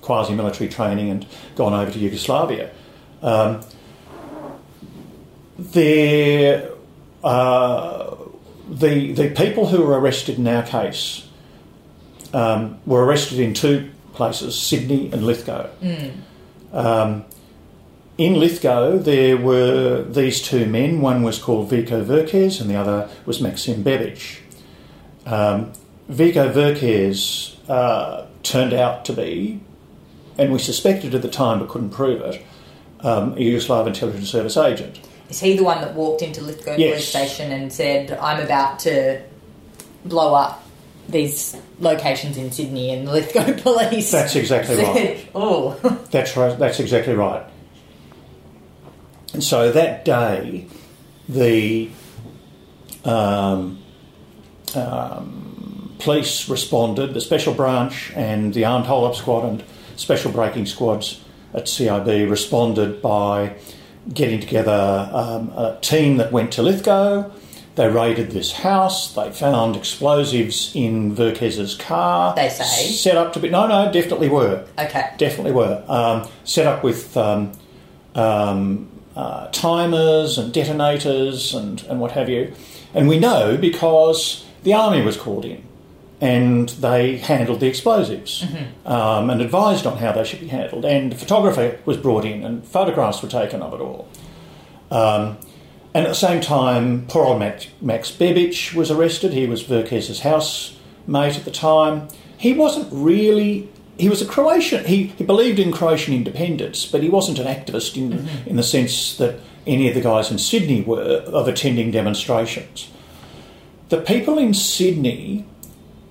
[0.00, 2.70] quasi-military training, and gone over to Yugoslavia.
[3.22, 3.60] Um,
[5.58, 6.70] there,
[7.22, 8.14] uh,
[8.68, 11.28] the the people who were arrested in our case
[12.32, 15.68] um, were arrested in two places, Sydney and Lithgow.
[16.72, 17.24] Um,
[18.18, 21.00] in Lithgow, there were these two men.
[21.00, 24.40] One was called Vico Virkez, and the other was Maxim Bebic.
[25.26, 25.72] Um,
[26.08, 29.60] Vico Virkez uh, turned out to be,
[30.36, 32.42] and we suspected at the time but couldn't prove it,
[33.00, 35.00] um, a Yugoslav intelligence service agent.
[35.30, 36.90] Is he the one that walked into Lithgow Yes.
[36.90, 39.20] police station and said, "I'm about to
[40.04, 40.62] blow up
[41.08, 44.10] these locations in Sydney," and the Lithgow police?
[44.10, 45.28] That's exactly said, right.
[45.34, 45.74] Oh,
[46.10, 46.58] That's right.
[46.58, 47.44] That's exactly right.
[49.32, 50.66] And so that day,
[51.28, 51.88] the
[53.04, 53.78] um,
[54.74, 57.14] um, police responded.
[57.14, 59.64] The special branch and the armed hold-up squad and
[59.96, 61.22] special breaking squads
[61.54, 63.54] at CIB responded by
[64.12, 67.30] getting together um, a team that went to Lithgow.
[67.76, 69.14] They raided this house.
[69.14, 72.34] They found explosives in Virkez's car.
[72.34, 72.64] They say.
[72.64, 75.12] set up to be no, no, definitely were okay.
[75.18, 77.52] definitely were um, set up with um,
[78.14, 82.52] um, uh, timers and detonators and, and what have you.
[82.92, 85.64] And we know because the army was called in
[86.20, 88.44] and they handled the explosives
[88.84, 90.84] um, and advised on how they should be handled.
[90.84, 94.08] And a photographer was brought in and photographs were taken of it all.
[94.90, 95.38] Um,
[95.94, 99.32] and at the same time, poor old Max, Max Bebic was arrested.
[99.32, 102.08] He was Virkez's housemate at the time.
[102.36, 103.68] He wasn't really.
[103.98, 104.86] He was a Croatian.
[104.86, 109.16] He, he believed in Croatian independence, but he wasn't an activist in, in the sense
[109.18, 112.90] that any of the guys in Sydney were of attending demonstrations.
[113.90, 115.44] The people in Sydney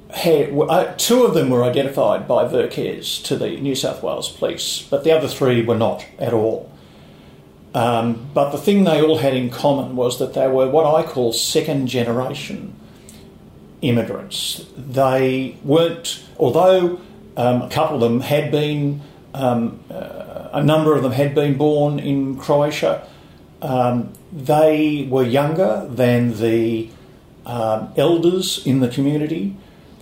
[0.10, 4.88] had, uh, two of them were identified by Virkez to the New South Wales police,
[4.90, 6.72] but the other three were not at all.
[7.76, 11.08] Um, but the thing they all had in common was that they were what I
[11.08, 12.76] call second generation
[13.82, 14.66] immigrants.
[14.76, 17.00] They weren't, although
[17.38, 19.02] um, a couple of them had been,
[19.36, 23.08] um, uh, a number of them had been born in Croatia,
[23.62, 26.90] um, they were younger than the
[27.46, 29.56] um, elders in the community.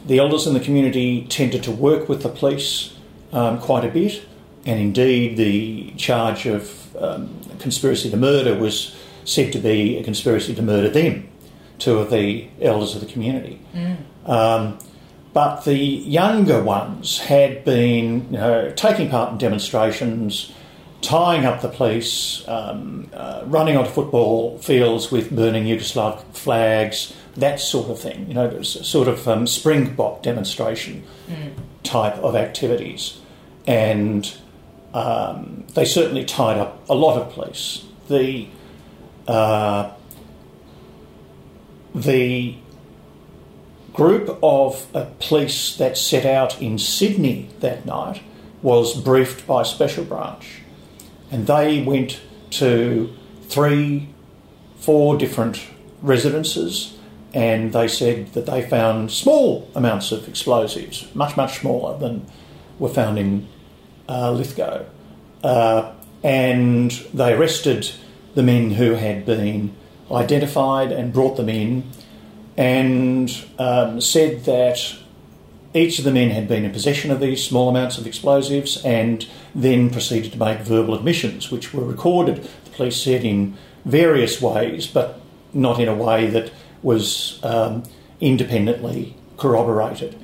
[0.08, 2.96] The elders in the community tended to work with the police
[3.34, 4.26] um, quite a bit,
[4.65, 10.56] and indeed the charge of um, conspiracy to murder was said to be a conspiracy
[10.56, 11.28] to murder them,
[11.78, 13.60] two of the elders of the community.
[14.26, 14.80] Um,
[15.34, 20.54] but the younger ones had been you know, taking part in demonstrations,
[21.02, 27.60] tying up the police, um, uh, running onto football fields with burning Yugoslav flags, that
[27.60, 28.28] sort of thing.
[28.28, 31.04] You know, it was a sort of um, springbok demonstration
[31.84, 33.19] type of activities,
[33.65, 34.36] and
[34.93, 37.86] um, they certainly tied up a lot of police.
[38.10, 38.47] The
[39.28, 39.91] uh,
[41.93, 42.56] the
[43.93, 48.21] group of uh, police that set out in Sydney that night
[48.62, 50.62] was briefed by Special Branch,
[51.32, 52.19] and they went
[52.52, 54.10] to three,
[54.80, 55.62] four different
[56.02, 56.97] residences
[57.34, 62.26] and they said that they found small amounts of explosives, much, much smaller than
[62.80, 63.48] were found in
[64.08, 64.86] uh, Lithgow.
[65.44, 67.92] Uh, and they arrested
[68.36, 69.76] the men who had been
[70.12, 71.84] identified and brought them in
[72.56, 74.96] and um, said that
[75.74, 79.28] each of the men had been in possession of these small amounts of explosives and
[79.54, 84.88] then proceeded to make verbal admissions, which were recorded, the police said, in various ways,
[84.88, 85.20] but
[85.54, 86.52] not in a way that
[86.84, 87.84] was um,
[88.20, 90.16] independently corroborated.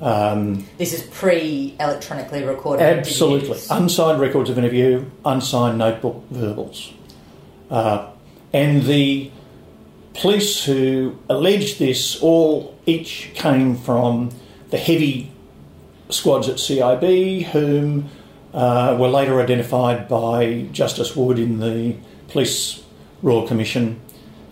[0.00, 2.82] Um, This is pre electronically recorded.
[2.82, 3.48] absolutely.
[3.48, 3.70] interviews.
[3.70, 6.92] Unsigned records of interview, unsigned notebook verbals.
[7.70, 8.08] Uh,
[8.52, 9.30] and the
[10.14, 14.30] police who alleged this all each came from
[14.70, 15.30] the heavy
[16.10, 18.08] squads at CIB, whom
[18.54, 21.96] uh, were later identified by Justice Wood in the
[22.28, 22.82] Police
[23.22, 24.00] Royal Commission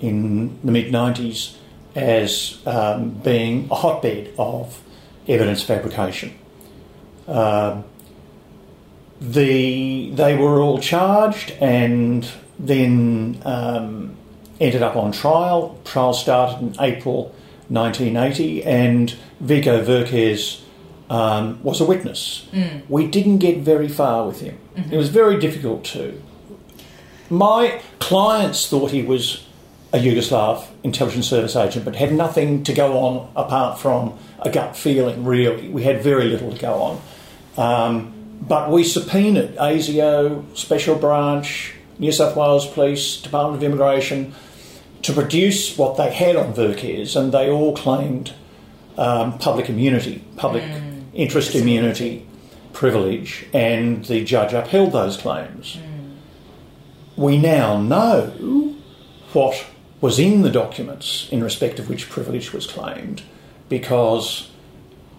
[0.07, 1.57] in the mid 90s
[1.95, 4.83] as um, being a hotbed of
[5.29, 6.37] evidence fabrication.
[7.27, 7.85] Um
[9.21, 14.17] the they were all charged and then um,
[14.61, 15.79] ended up on trial.
[15.85, 17.35] Trial started in April
[17.69, 20.61] 1980, and Vico Virkez
[21.11, 22.47] um, was a witness.
[22.89, 24.59] We didn't get very far with him.
[24.91, 26.21] It was very difficult to.
[27.31, 29.47] My clients thought he was
[29.95, 34.77] a Yugoslav intelligence service agent, but had nothing to go on apart from a gut
[34.77, 35.69] feeling, really.
[35.69, 37.01] We had very little to go on.
[37.57, 44.35] Um, but we subpoenaed ASIO, Special Branch, New South Wales Police, Department of Immigration
[45.03, 48.33] to produce what they had on Virkez, and they all claimed
[48.99, 50.65] um, public immunity, public
[51.13, 52.27] interest immunity,
[52.73, 55.79] privilege, and the judge upheld those claims.
[57.17, 58.75] We now know
[59.33, 59.65] what
[60.05, 63.23] was in the documents in respect of which privilege was claimed
[63.71, 64.51] because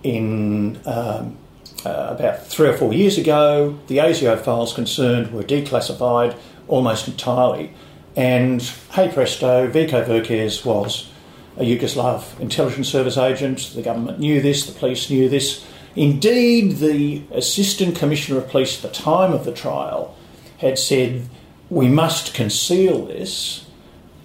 [0.04, 1.36] in um,
[1.84, 7.74] uh, about three or four years ago, the ASIO files concerned were declassified almost entirely.
[8.16, 11.10] And hey presto, Vico Virkez was
[11.58, 13.72] a Yugoslav intelligence service agent.
[13.74, 15.66] The government knew this, the police knew this.
[15.96, 20.16] Indeed, the Assistant Commissioner of Police at the time of the trial
[20.60, 21.28] had said,
[21.72, 23.65] We must conceal this.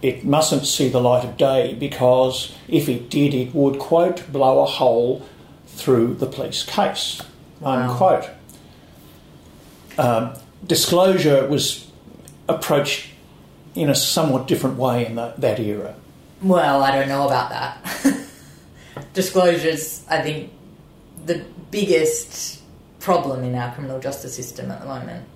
[0.03, 4.63] It mustn't see the light of day because if it did, it would, quote, blow
[4.63, 5.27] a hole
[5.67, 7.23] through the police case,
[7.63, 8.29] unquote.
[9.99, 10.35] Um,
[10.67, 11.91] disclosure was
[12.49, 13.11] approached
[13.75, 15.95] in a somewhat different way in that, that era.
[16.43, 18.27] Well, I don't know about that.
[19.13, 20.53] Disclosures, I think,
[21.27, 22.63] the biggest
[22.99, 25.27] problem in our criminal justice system at the moment.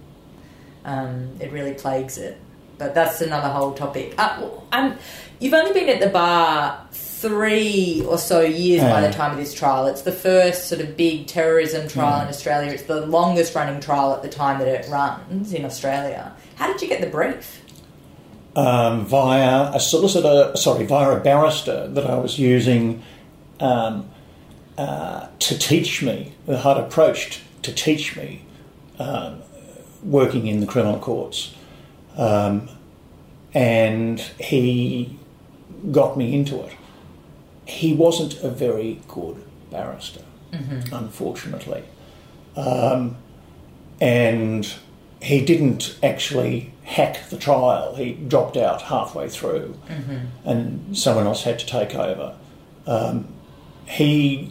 [0.85, 2.38] Um, it really plagues it.
[2.78, 4.14] But that's another whole topic.
[4.18, 4.96] Uh, I'm,
[5.38, 9.54] you've only been at the bar three or so years by the time of this
[9.54, 9.87] trial.
[9.87, 12.70] It's the first sort of big terrorism trial in Australia.
[12.72, 16.34] It's the longest running trial at the time that it runs in Australia.
[16.56, 17.62] How did you get the brief?
[18.56, 23.02] um, via a solicitor, sorry, via a barrister that I was using
[23.60, 24.08] um,
[24.78, 28.42] uh, to teach me, that had approached to teach me
[28.98, 29.40] um,
[30.02, 31.54] working in the criminal courts.
[32.16, 32.68] Um,
[33.53, 35.18] and he
[35.90, 36.72] got me into it.
[37.66, 40.22] He wasn't a very good barrister,
[40.92, 41.83] unfortunately.
[42.57, 43.16] Um,
[44.00, 44.72] and
[45.22, 47.94] he didn't actually hack the trial.
[47.96, 49.77] He dropped out halfway through,
[50.44, 52.37] and someone else had to take over.
[52.87, 53.29] Um,
[53.87, 54.50] he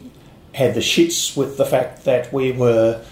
[0.54, 3.04] had the shits with the fact that we were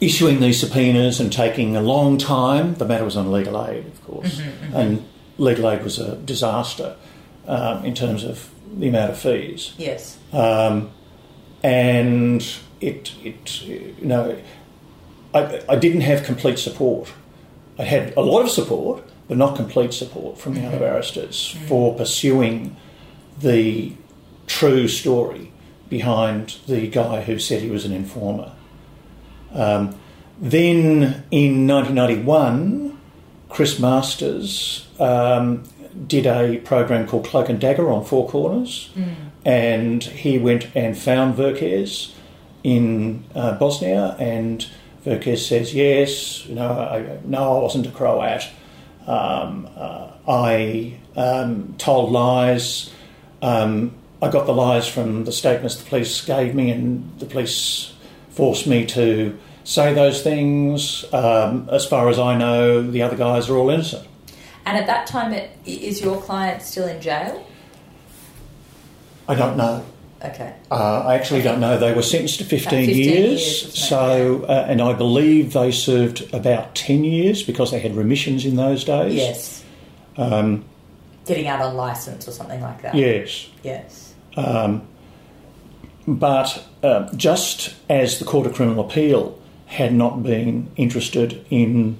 [0.00, 2.74] issuing these subpoenas and taking a long time.
[2.74, 4.40] The matter was on legal aid, of course,
[4.72, 5.04] and
[5.38, 6.96] legal aid was a disaster
[7.46, 10.18] um, in terms of the amount of fees Yes.
[10.32, 10.90] um,
[11.62, 12.44] and
[12.80, 14.36] it, it, you know,
[15.32, 17.12] I, I didn't have complete support.
[17.78, 21.94] I had a lot of support, but not complete support from the other barristers for
[21.94, 22.76] pursuing
[23.40, 23.92] the
[24.46, 25.52] true story
[25.88, 28.52] behind the guy who said he was an informer.
[29.54, 29.96] Um,
[30.38, 32.98] then in 1991,
[33.48, 35.62] Chris Masters um,
[36.06, 38.90] did a program called Cloak and Dagger on Four Corners,
[39.44, 42.12] and he went and found Virkez
[42.64, 44.66] in uh, Bosnia, and
[45.06, 48.48] Virkez says, "Yes, no, I, no, I wasn't a Croat.
[49.06, 52.90] Um, uh, I um, told lies.
[53.40, 57.93] Um, I got the lies from the statements the police gave me, and the police
[58.34, 61.04] forced me to say those things.
[61.12, 64.06] Um, as far as I know, the other guys are all innocent."
[64.66, 67.46] And at that time, it, is your client still in jail?
[69.28, 69.84] I don't know.
[70.22, 70.54] Okay.
[70.70, 71.78] Uh, I actually don't know.
[71.78, 76.32] They were sentenced to 15, 15 years, years, so uh, and I believe they served
[76.32, 79.14] about 10 years because they had remissions in those days.
[79.14, 79.64] Yes.
[80.16, 80.64] Um,
[81.26, 82.94] Getting out on license or something like that.
[82.94, 83.48] yes.
[83.62, 84.14] Yes.
[86.06, 91.98] But uh, just as the Court of Criminal Appeal had not been interested in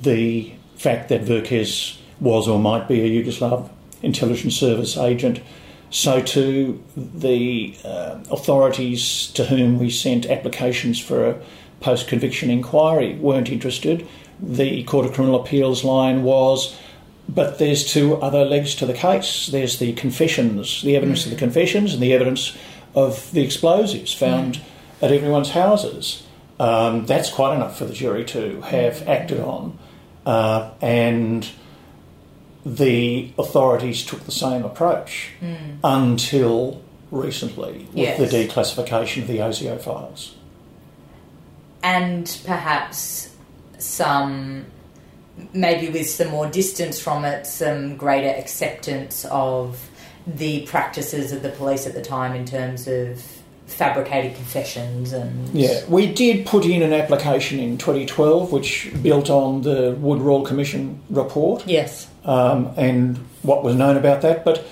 [0.00, 3.70] the fact that Virkez was or might be a Yugoslav
[4.02, 5.40] intelligence service agent,
[5.90, 11.40] so too the uh, authorities to whom we sent applications for a
[11.80, 14.08] post conviction inquiry weren't interested.
[14.40, 16.76] The Court of Criminal Appeals line was
[17.28, 19.46] but there's two other legs to the case.
[19.46, 22.56] There's the confessions, the evidence of the confessions, and the evidence
[22.94, 24.60] of the explosives found
[25.00, 26.22] at everyone's houses.
[26.60, 29.78] Um, that's quite enough for the jury to have acted on.
[30.24, 31.48] Uh, and
[32.64, 35.30] the authorities took the same approach
[35.82, 36.80] until
[37.10, 38.18] recently with Yes.
[38.18, 40.34] the declassification of the ASIO files.
[41.82, 43.30] and perhaps
[43.78, 44.64] some
[45.52, 49.88] maybe with some more distance from it some greater acceptance of
[50.26, 53.22] the practices of the police at the time in terms of
[53.66, 59.62] fabricated confessions and Yeah, we did put in an application in 2012 which built on
[59.62, 64.66] the Wood Royal Commission report yes um, and what was known about that, but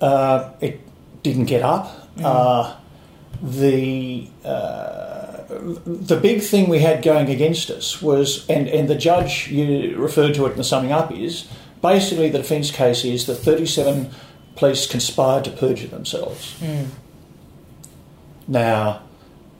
[0.00, 0.80] uh, it
[1.22, 2.08] didn't get up.
[2.22, 2.76] Uh,
[3.42, 9.48] the uh, the big thing we had going against us was, and, and the judge
[9.48, 11.46] you referred to it in the summing up is
[11.82, 14.10] basically the defence case is that 37
[14.56, 16.56] police conspired to perjure themselves.
[18.48, 19.02] Now,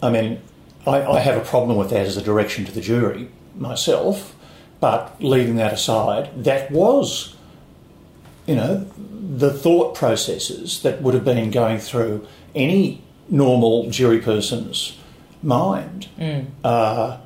[0.02, 0.40] I mean,
[0.86, 4.34] I, I have a problem with that as a direction to the jury myself,
[4.80, 7.34] but leaving that aside, that was,
[8.46, 8.86] you know,
[9.36, 14.96] the thought processes that would have been going through any normal jury person's
[15.42, 16.08] mind.
[16.64, 17.18] Uh,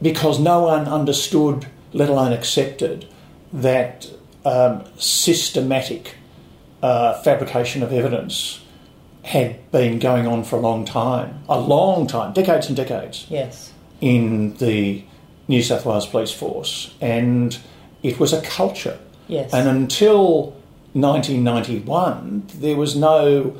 [0.00, 3.06] because no one understood, let alone accepted,
[3.52, 4.08] that
[4.44, 6.16] um, systematic
[6.84, 8.60] uh, fabrication of evidence
[9.22, 13.72] had been going on for a long time, a long time, decades and decades yes
[14.02, 15.02] in the
[15.48, 17.58] New South Wales Police Force, and
[18.02, 18.98] it was a culture.
[19.28, 20.50] yes And until
[20.92, 23.56] 1991, there was no,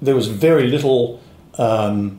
[0.00, 1.20] there was very little
[1.58, 2.18] um,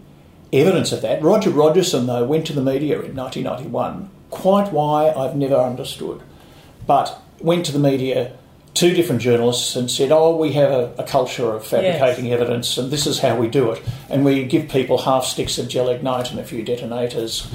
[0.51, 1.24] evidence of that.
[1.24, 4.10] Roger Rogerson, though, went to the media in 1991.
[4.30, 6.22] Quite why I've never understood,
[6.86, 8.38] but went to the media.
[8.74, 12.90] Two different journalists and said, "Oh, we have a, a culture of fabricating evidence, and
[12.92, 13.82] this is how we do it.
[14.10, 17.48] And we give people half sticks of gelignite and a few detonators,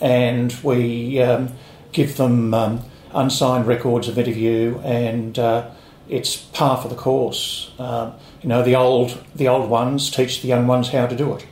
[0.00, 1.48] and we um,
[1.92, 2.80] give them um,
[3.14, 5.70] unsigned records of interview, and uh,
[6.10, 7.70] it's par for the course.
[7.78, 8.12] Um,
[8.42, 11.46] you know, the old the old ones teach the young ones how to do it.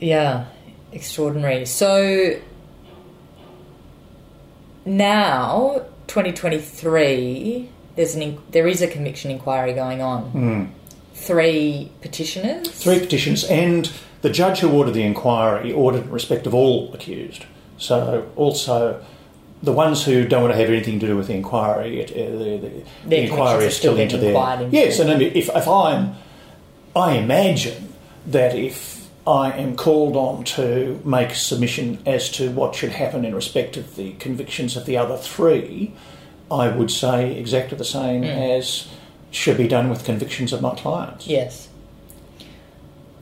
[0.00, 0.46] Yeah,
[0.92, 1.66] extraordinary.
[1.66, 2.40] So
[4.84, 10.72] now, 2023, there's an in- there is a conviction inquiry going on.
[11.14, 12.68] Three petitioners.
[12.68, 13.90] Three petitions, and
[14.22, 17.44] the judge who ordered the inquiry ordered in respect of all accused.
[17.78, 19.04] So also.
[19.62, 22.36] The ones who don't want to have anything to do with the inquiry, it, uh,
[22.36, 24.68] the, the, the inquiry is still into their into.
[24.70, 24.98] yes.
[24.98, 26.16] And I mean, if, if I'm,
[26.94, 27.94] I imagine
[28.26, 28.93] that if
[29.26, 33.76] I am called on to make a submission as to what should happen in respect
[33.76, 35.92] of the convictions of the other three,
[36.50, 38.28] I would say exactly the same Hmm.
[38.28, 38.86] as
[39.30, 41.26] should be done with convictions of my clients.
[41.26, 41.68] Yes.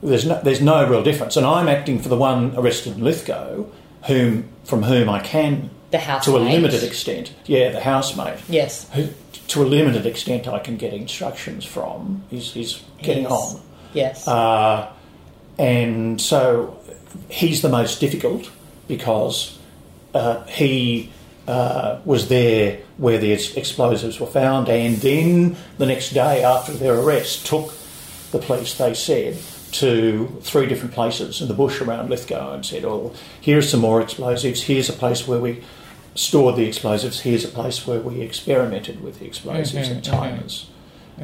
[0.01, 3.65] There's no, there's no real difference, and I'm acting for the one arrested in Lithgow,
[4.07, 6.35] whom from whom I can, The housemate.
[6.37, 8.87] to a limited extent, yeah, the housemate, Yes.
[8.93, 9.07] who,
[9.47, 12.23] to a limited extent, I can get instructions from.
[12.31, 13.31] Is is getting Yes.
[13.31, 13.61] on.
[13.93, 14.27] Yes.
[14.27, 14.87] Uh,
[15.57, 16.79] and so
[17.29, 18.49] he's the most difficult
[18.87, 19.57] because
[20.13, 21.11] uh, he
[21.47, 26.71] uh, was there where the ex- explosives were found, and then the next day after
[26.73, 27.73] their arrest, took
[28.31, 29.37] the police, they said,
[29.73, 34.01] to three different places in the bush around Lithgow and said, Oh, here's some more
[34.01, 35.63] explosives, here's a place where we
[36.15, 40.69] stored the explosives, here's a place where we experimented with the explosives and timers.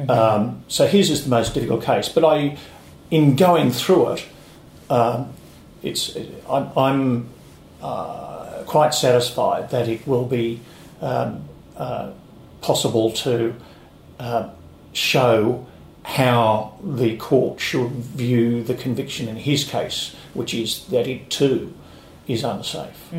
[0.08, 2.08] Um, so his is the most difficult case.
[2.08, 2.58] But I,
[3.10, 4.26] in going through it,
[4.88, 5.32] um,
[5.82, 6.16] it's
[6.48, 7.28] I'm, I'm
[7.82, 10.60] uh, quite satisfied that it will be
[11.00, 12.12] um, uh,
[12.60, 13.54] possible to
[14.18, 14.50] uh,
[14.92, 15.66] show
[16.02, 21.74] how the court should view the conviction in his case, which is that it too
[22.26, 23.12] is unsafe.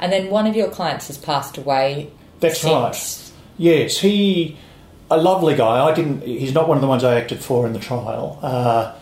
[0.00, 2.10] and then one of your clients has passed away.
[2.40, 2.72] That's since.
[2.72, 3.32] right.
[3.58, 4.56] Yes, he
[5.10, 5.84] a lovely guy.
[5.84, 6.22] I didn't.
[6.22, 8.38] He's not one of the ones I acted for in the trial.
[8.42, 8.94] Uh,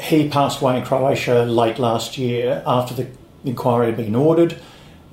[0.00, 3.06] he passed away in Croatia late last year after the
[3.44, 4.58] inquiry had been ordered.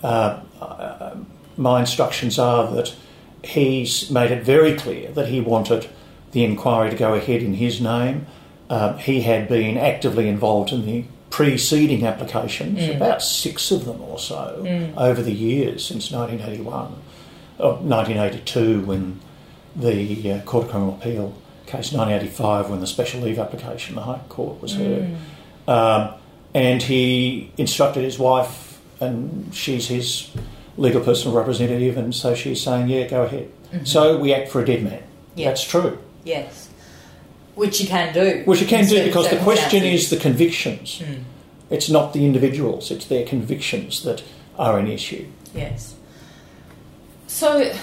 [0.04, 1.16] Uh, uh,
[1.58, 2.94] my instructions are that
[3.44, 5.88] he's made it very clear that he wanted
[6.32, 8.26] the inquiry to go ahead in his name.
[8.70, 14.18] Um, he had been actively involved in the preceding applications, about six of them or
[14.20, 14.64] so,
[14.98, 16.94] over the years since 1981,
[17.60, 19.20] or 1982 when
[19.76, 21.34] the uh, Court of Criminal Appeal
[21.66, 25.16] case, 1985 when the special leave application, the High Court was heard.
[25.68, 26.14] Um,
[26.54, 30.30] and he instructed his wife, and she's his
[30.78, 33.50] legal personal representative, and so she's saying, yeah, go ahead.
[33.84, 35.02] So we act for a dead man.
[35.36, 35.48] Yeah.
[35.48, 35.98] That's true.
[36.24, 36.70] Yes.
[37.56, 38.44] Which you can do.
[38.46, 41.02] Which you can do because the question is the convictions.
[41.02, 41.24] Hmm.
[41.70, 44.24] It's not the individuals, it's their convictions that
[44.60, 45.26] are an issue.
[45.56, 45.96] Yes.
[47.28, 47.74] So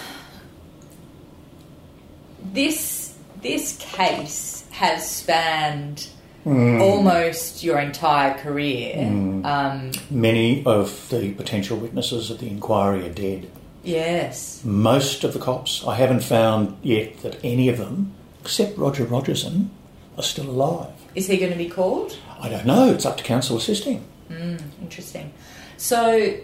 [2.53, 6.09] this this case has spanned
[6.45, 6.81] Hmm.
[6.81, 8.97] almost your entire career.
[9.45, 13.51] Um, Many of the potential witnesses at the inquiry are dead.
[13.83, 14.61] yes.
[14.65, 19.71] Most of the cops, I haven't found yet that any of them, except Roger Rogerson,
[20.17, 20.93] are still alive.
[21.15, 22.17] Is he going to be called?
[22.41, 24.05] I don't know, it's up to counsel assisting.
[24.81, 25.33] Interesting.
[25.77, 26.35] So,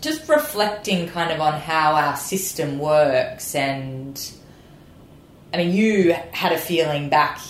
[0.00, 4.20] just reflecting kind of on how our system works, and
[5.52, 7.40] I mean, you had a feeling back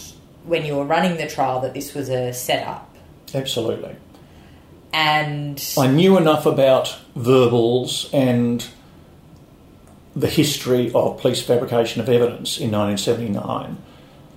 [0.45, 2.95] when you were running the trial that this was a setup,
[3.35, 3.97] Absolutely.
[4.93, 8.67] and I knew enough about verbals and
[10.17, 13.77] the history of police fabrication of evidence in 1979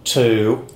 [0.04, 0.68] to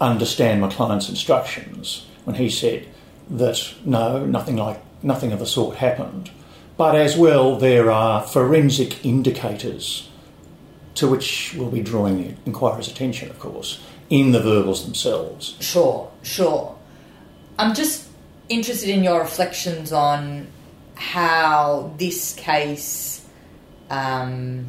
[0.00, 2.86] understand my client's instructions when he said
[3.30, 6.30] that no, nothing like nothing of the sort happened.
[6.78, 10.08] But as well, there are forensic indicators
[10.94, 15.56] to which we'll be drawing the inquirer's attention, of course, in the verbals themselves.
[15.60, 16.76] Sure, sure.
[17.58, 18.08] I'm just
[18.48, 20.46] interested in your reflections on
[20.94, 23.26] how this case
[23.90, 24.66] um,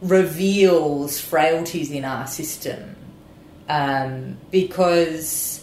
[0.00, 2.96] reveals frailties in our system.
[3.68, 5.59] Um, because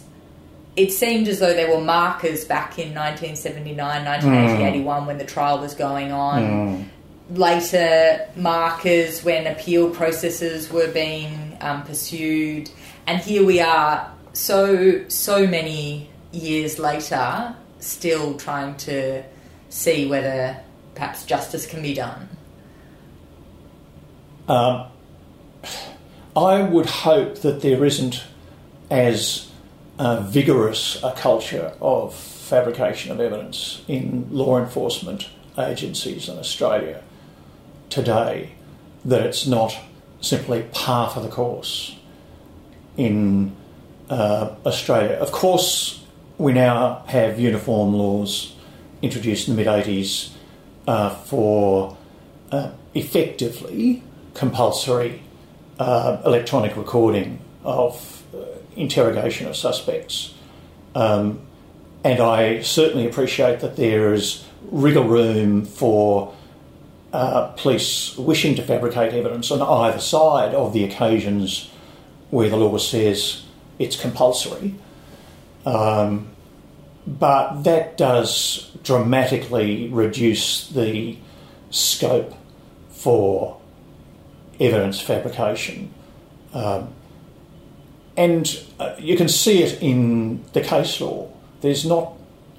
[0.78, 5.60] it seemed as though there were markers back in 1979, 1980, 81 when the trial
[5.60, 6.90] was going on.
[7.32, 12.70] Later markers when appeal processes were being um, pursued,
[13.08, 19.24] and here we are, so so many years later, still trying to
[19.70, 20.58] see whether
[20.94, 22.30] perhaps justice can be done.
[24.48, 24.86] Um,
[26.36, 28.24] I would hope that there isn't
[28.90, 29.47] as
[30.00, 37.04] uh, vigorous a culture of fabrication of evidence in law enforcement agencies in Australia
[37.90, 38.52] today,
[39.04, 39.78] that it's not
[40.22, 41.96] simply part of the course
[42.96, 43.56] in
[44.10, 45.16] uh, Australia.
[45.18, 46.04] Of course,
[46.38, 48.56] we now have uniform laws
[49.02, 50.32] introduced in the mid 80s
[50.88, 51.98] uh, for
[52.52, 55.22] uh, effectively compulsory
[55.80, 58.40] uh, electronic recording of uh,
[58.76, 60.34] interrogation of suspects.
[60.96, 61.42] Um,
[62.04, 66.34] and I certainly appreciate that there is wriggle room for
[67.14, 71.70] uh, police wishing to fabricate evidence on either side of the occasions
[72.30, 73.44] where the law says
[73.80, 74.76] it's compulsory.
[75.66, 76.30] Um,
[77.06, 81.18] but that does dramatically reduce the
[81.70, 82.34] scope
[82.90, 83.60] for
[84.60, 85.94] evidence fabrication.
[86.54, 86.94] Um,
[88.18, 91.30] and uh, you can see it in the case law.
[91.62, 92.14] There's not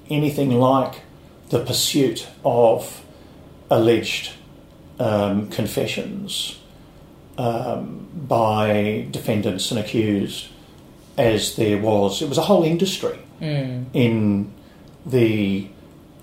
[0.09, 1.01] anything like
[1.49, 3.03] the pursuit of
[3.69, 4.31] alleged
[4.99, 6.59] um, confessions
[7.37, 10.47] um, by defendants and accused
[11.17, 12.21] as there was.
[12.21, 13.19] It was a whole industry
[13.93, 14.51] in
[15.05, 15.67] the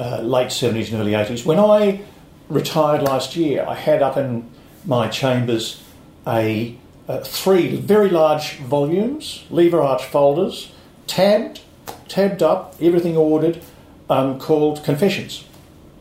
[0.00, 1.44] uh, late 70s and early 80s.
[1.46, 2.02] When I
[2.48, 4.48] retired last year, I had up in
[4.84, 5.82] my chambers
[6.26, 6.76] a
[7.08, 10.72] uh, three very large volumes, lever arch folders,
[11.06, 11.60] tabbed,
[12.08, 13.62] tabbed up, everything ordered,
[14.10, 15.44] um, called Confessions.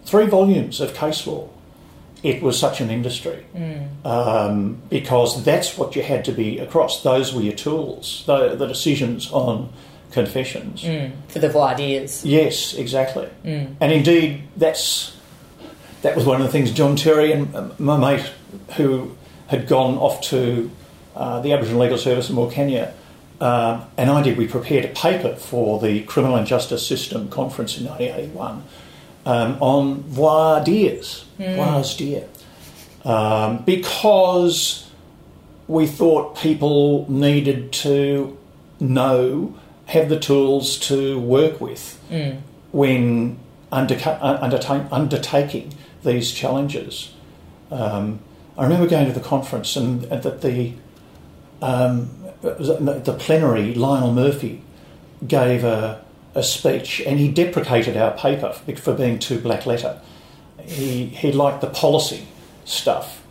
[0.06, 1.49] Three volumes of case law.
[2.24, 3.45] It was such an industry
[4.03, 7.03] um, because that's what you had to be across.
[7.03, 9.70] Those were your tools, the, the decisions on
[10.12, 10.84] confessions.
[11.28, 12.26] For the dires.
[12.26, 13.30] Yes, exactly.
[13.43, 15.16] And indeed, that's
[16.01, 18.32] that was one of the things John Terry and um, my mate,
[18.76, 19.16] who
[19.47, 20.72] had gone off to
[21.16, 22.91] uh, the Aboriginal Legal Service in Morcania,
[23.41, 24.38] uh, and I did.
[24.38, 28.63] We prepared a paper for the Criminal and Justice System conference in 1981
[29.26, 32.28] um, on voir dires, voir dire.
[33.03, 34.89] um, because
[35.68, 38.38] we thought people needed to
[38.80, 39.55] know,
[39.88, 41.99] have the tools to work with
[42.72, 43.38] when
[43.72, 47.11] underca- uh, undertake, undertaking these challenges.
[47.72, 48.20] Um,
[48.57, 50.74] I remember going to the conference and, and that the
[51.62, 52.10] um,
[52.41, 54.62] the plenary, Lionel Murphy
[55.26, 56.03] gave a,
[56.34, 59.99] a speech and he deprecated our paper for, for being too black letter.
[60.62, 62.28] He, he liked the policy
[62.66, 63.24] stuff,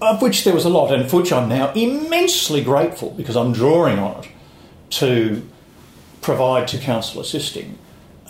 [0.00, 3.52] of which there was a lot, and for which I'm now immensely grateful because I'm
[3.52, 4.30] drawing on it
[4.90, 5.46] to
[6.20, 7.78] provide to counsel assisting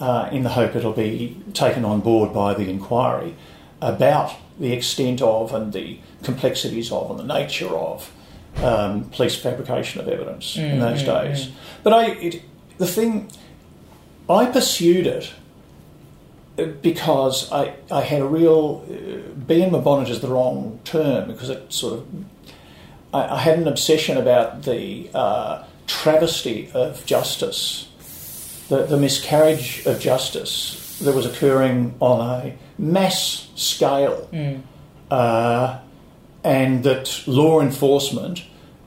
[0.01, 3.35] uh, in the hope it'll be taken on board by the inquiry
[3.81, 8.13] about the extent of and the complexities of and the nature of
[8.63, 11.51] um, police fabrication of evidence in those days.
[11.83, 12.43] But I, it,
[12.79, 13.31] the thing,
[14.29, 15.33] I pursued it
[16.59, 21.29] uh, because I, I had a real uh, being my bonnet is the wrong term
[21.29, 22.07] because it sort of
[23.15, 27.89] I, I had an obsession about the uh, travesty of justice,
[28.69, 34.29] the, the miscarriage of justice that was occurring on a mass scale,
[35.11, 35.79] uh,
[36.45, 38.45] and that law enforcement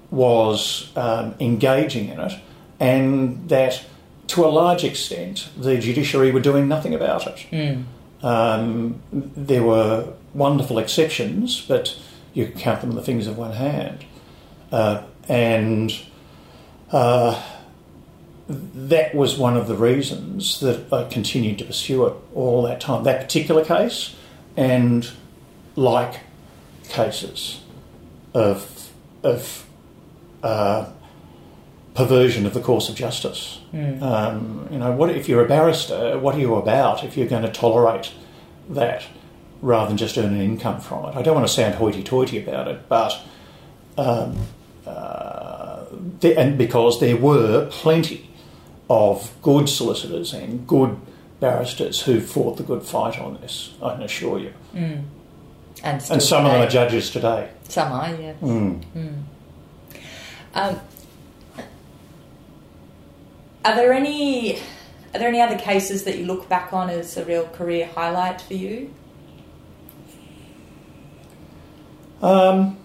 [0.10, 2.34] was um, engaging in it,
[2.80, 3.84] and that
[4.28, 7.84] to a large extent the judiciary were doing nothing about it.
[8.24, 11.98] Um, there were wonderful exceptions, but
[12.34, 14.06] you could count them on the fingers of one hand.
[14.72, 15.92] Uh, and
[16.92, 17.42] uh,
[18.48, 23.04] that was one of the reasons that I continued to pursue it all that time.
[23.04, 24.16] That particular case,
[24.56, 25.10] and
[25.76, 26.20] like
[26.92, 27.62] cases
[28.34, 28.90] of
[29.24, 29.66] of
[30.44, 30.90] uh,
[31.94, 33.60] perversion of the course of justice.
[34.02, 36.18] Um, you know, what if you're a barrister?
[36.20, 38.12] What are you about if you're going to tolerate
[38.70, 39.04] that
[39.62, 41.16] rather than just earn an income from it?
[41.16, 43.14] I don't want to sound hoity-toity about it, but
[43.98, 44.38] um,
[44.88, 45.86] uh,
[46.22, 48.30] there, and because there were plenty
[48.90, 50.98] of good solicitors and good
[51.40, 54.54] barristers who fought the good fight on this, I can assure you.
[55.84, 57.50] And, And some of them are judges today.
[57.68, 58.34] Some are, yeah.
[58.42, 58.84] Mm.
[60.54, 60.80] Um,
[63.64, 64.58] are there any
[65.14, 68.42] are there any other cases that you look back on as a real career highlight
[68.42, 68.94] for you?
[72.22, 72.78] Um,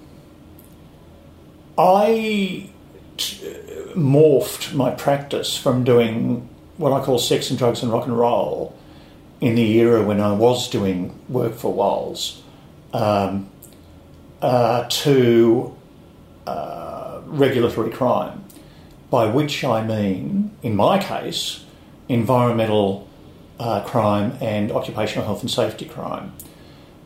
[1.77, 2.71] I
[3.17, 3.55] t-
[3.95, 8.77] morphed my practice from doing what I call sex and drugs and rock and roll
[9.41, 12.43] in the era when I was doing work for WALS
[12.97, 13.51] um,
[14.41, 15.77] uh, to
[16.47, 18.45] uh, regulatory crime,
[19.11, 21.65] by which I mean, in my case,
[22.09, 23.07] environmental
[23.61, 26.33] uh, crime and occupational health and safety crime.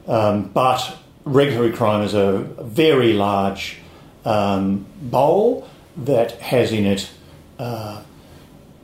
[0.07, 3.79] Um, but regulatory crime is a very large
[4.25, 7.11] um, bowl that has in it
[7.59, 8.03] uh,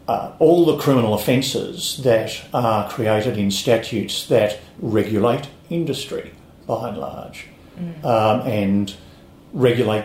[0.09, 6.33] uh, all the criminal offences that are created in statutes that regulate industry
[6.67, 7.47] by and large
[8.05, 8.95] um, and
[9.53, 10.05] regulate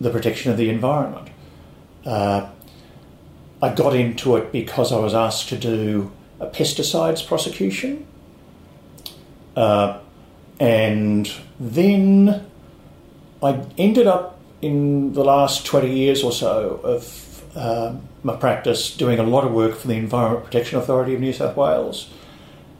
[0.00, 1.28] the protection of the environment.
[2.04, 2.48] Uh,
[3.60, 8.06] I got into it because I was asked to do a pesticides prosecution.
[9.56, 9.98] Uh,
[10.60, 12.46] and then
[13.42, 17.24] I ended up in the last 20 years or so of
[17.56, 21.32] um my practice doing a lot of work for the Environment Protection Authority of New
[21.32, 22.10] South Wales.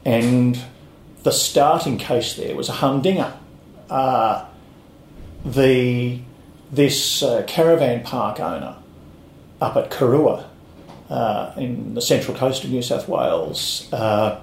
[0.05, 0.61] And
[1.23, 3.33] the starting case there was a humdinger.
[3.91, 4.45] Uh,
[5.45, 6.21] the,
[6.71, 8.77] this uh, caravan park owner
[9.61, 10.45] up at Karuah
[11.11, 14.41] uh, in the central coast of New South Wales uh,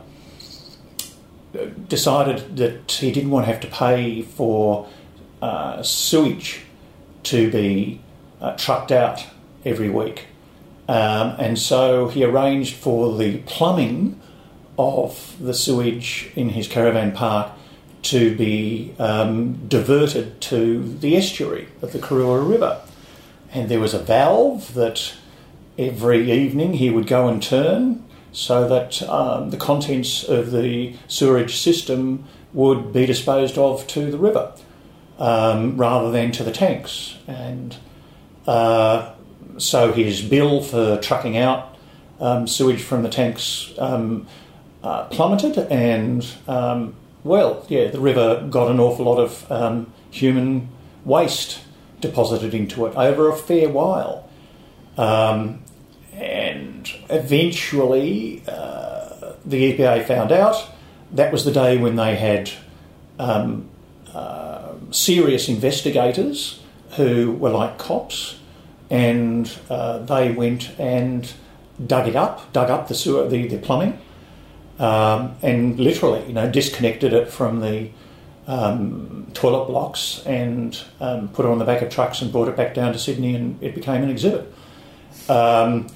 [1.88, 4.88] decided that he didn't want to have to pay for
[5.42, 6.62] uh, sewage
[7.24, 8.02] to be
[8.42, 9.26] uh, trucked out
[9.64, 10.26] every week.
[10.88, 14.20] Um, and so he arranged for the plumbing
[14.78, 17.52] of the sewage in his caravan park
[18.04, 22.82] to be um, diverted to the estuary of the Karuah River.
[23.52, 25.14] And there was a valve that
[25.78, 31.58] every evening he would go and turn so that um, the contents of the sewerage
[31.58, 34.54] system would be disposed of to the river
[35.18, 37.18] um, rather than to the tanks.
[37.28, 37.76] And
[38.46, 39.14] uh,
[39.58, 41.78] so his bill for trucking out
[42.20, 44.28] um, sewage from the tanks um,
[44.86, 50.70] uh, plummeted, and um, well, yeah, the river got an awful lot of um, human
[51.04, 51.60] waste
[52.02, 54.30] deposited into it over a fair while.
[54.96, 55.64] Um,
[56.14, 60.70] and eventually, uh, the EPA found out
[61.12, 62.52] that was the day when they had
[63.18, 63.68] um,
[64.14, 66.62] uh, serious investigators
[66.92, 68.40] who were like cops,
[68.92, 71.34] and uh, they went and
[71.86, 74.00] dug it up, dug up the sewer, the, the plumbing,
[74.80, 77.90] um, and literally, you know, disconnected it from the
[78.48, 82.56] um, toilet blocks and um, put it on the back of trucks and brought it
[82.56, 84.54] back down to Sydney, and it became an exhibit.
[85.30, 85.88] Um,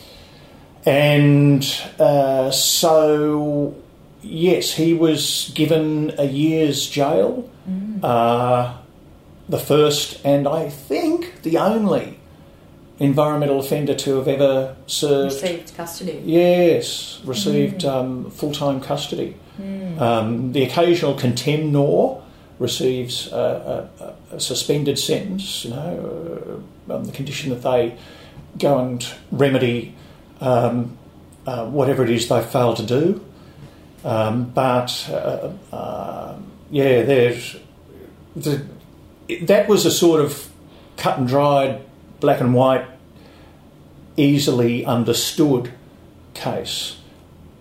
[0.86, 1.63] and
[1.99, 3.75] uh, so,
[4.21, 7.49] yes, he was given a year's jail,
[8.03, 8.77] uh,
[9.47, 12.18] the first and I think the only
[13.00, 15.36] environmental offender to have ever served.
[15.36, 16.22] Received custody.
[16.26, 19.36] Yes, received um, full time custody.
[20.00, 22.22] Um, the occasional contemnor
[22.60, 23.89] receives a,
[24.32, 27.97] a, a suspended sentence, you know, uh, on the condition that they
[28.58, 29.95] go and remedy
[30.41, 30.97] um,
[31.45, 33.26] uh, whatever it is they failed to do.
[34.04, 36.38] Um, but uh, uh,
[36.72, 37.58] yeah, there's
[38.36, 38.66] the,
[39.41, 40.50] that was a sort of
[40.97, 41.82] cut and dried,
[42.20, 42.86] black and white,
[44.20, 45.72] easily understood
[46.34, 46.97] case.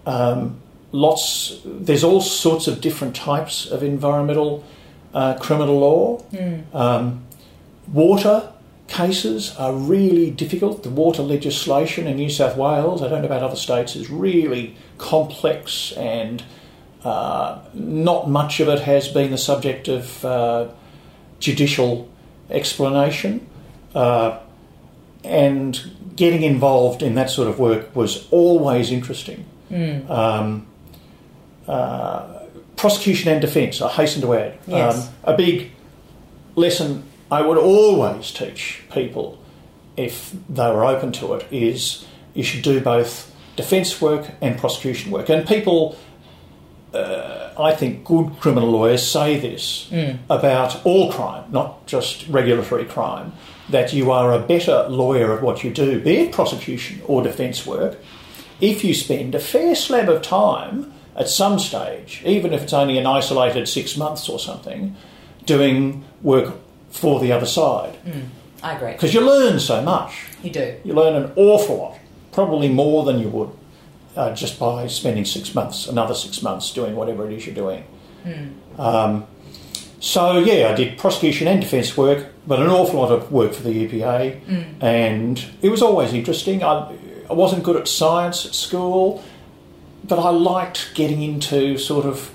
[0.06, 0.60] Um,
[0.92, 4.64] lots, there's all sorts of different types of environmental
[5.14, 6.24] uh, criminal law.
[6.72, 7.24] Um,
[7.92, 8.52] water
[8.88, 10.82] cases are really difficult.
[10.82, 14.76] The water legislation in New South Wales, I don't know about other states, is really
[14.96, 16.42] complex and
[17.04, 20.68] uh, not much of it has been the subject of uh,
[21.38, 22.08] judicial
[22.50, 23.46] explanation.
[23.94, 24.38] Uh,
[25.24, 25.80] and
[26.18, 29.44] getting involved in that sort of work was always interesting.
[30.10, 30.66] Um,
[31.68, 32.40] uh,
[32.76, 34.58] prosecution and defence, I hasten to add.
[34.66, 35.06] Yes.
[35.06, 35.70] Um, a big
[36.56, 39.38] lesson I would always teach people
[39.96, 42.04] if they were open to it is
[42.34, 45.28] you should do both defence work and prosecution work.
[45.28, 45.96] And people,
[46.94, 49.90] uh, I think good criminal lawyers say this
[50.30, 53.32] about all crime, not just regulatory crime,
[53.68, 57.66] that you are a better lawyer at what you do, be it prosecution or defence
[57.66, 57.98] work,
[58.60, 62.96] if you spend a fair slab of time at some stage, even if it's only
[62.96, 64.96] an isolated six months or something,
[65.44, 66.54] doing work
[66.90, 67.96] for the other side.
[68.62, 68.92] I agree.
[68.92, 70.26] Because you learn so much.
[70.42, 70.76] You do.
[70.84, 71.98] You learn an awful lot,
[72.32, 73.50] probably more than you would
[74.18, 77.84] uh, just by spending six months, another six months doing whatever it is you're doing.
[78.76, 79.26] Um,
[80.00, 83.62] so, yeah, I did prosecution and defence work, but an awful lot of work for
[83.62, 84.22] the EPA,
[84.82, 86.62] and it was always interesting.
[86.62, 86.92] I,
[87.30, 89.22] I wasn't good at science at school,
[90.04, 92.30] but I liked getting into sort of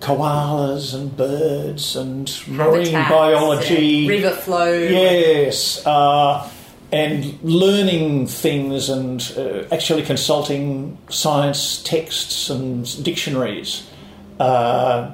[0.00, 4.06] koalas and birds and marine Habitats biology.
[4.08, 4.72] river flow.
[4.72, 6.48] Yes, uh,
[6.94, 13.90] and learning things and uh, actually consulting science texts and dictionaries
[14.38, 15.12] uh,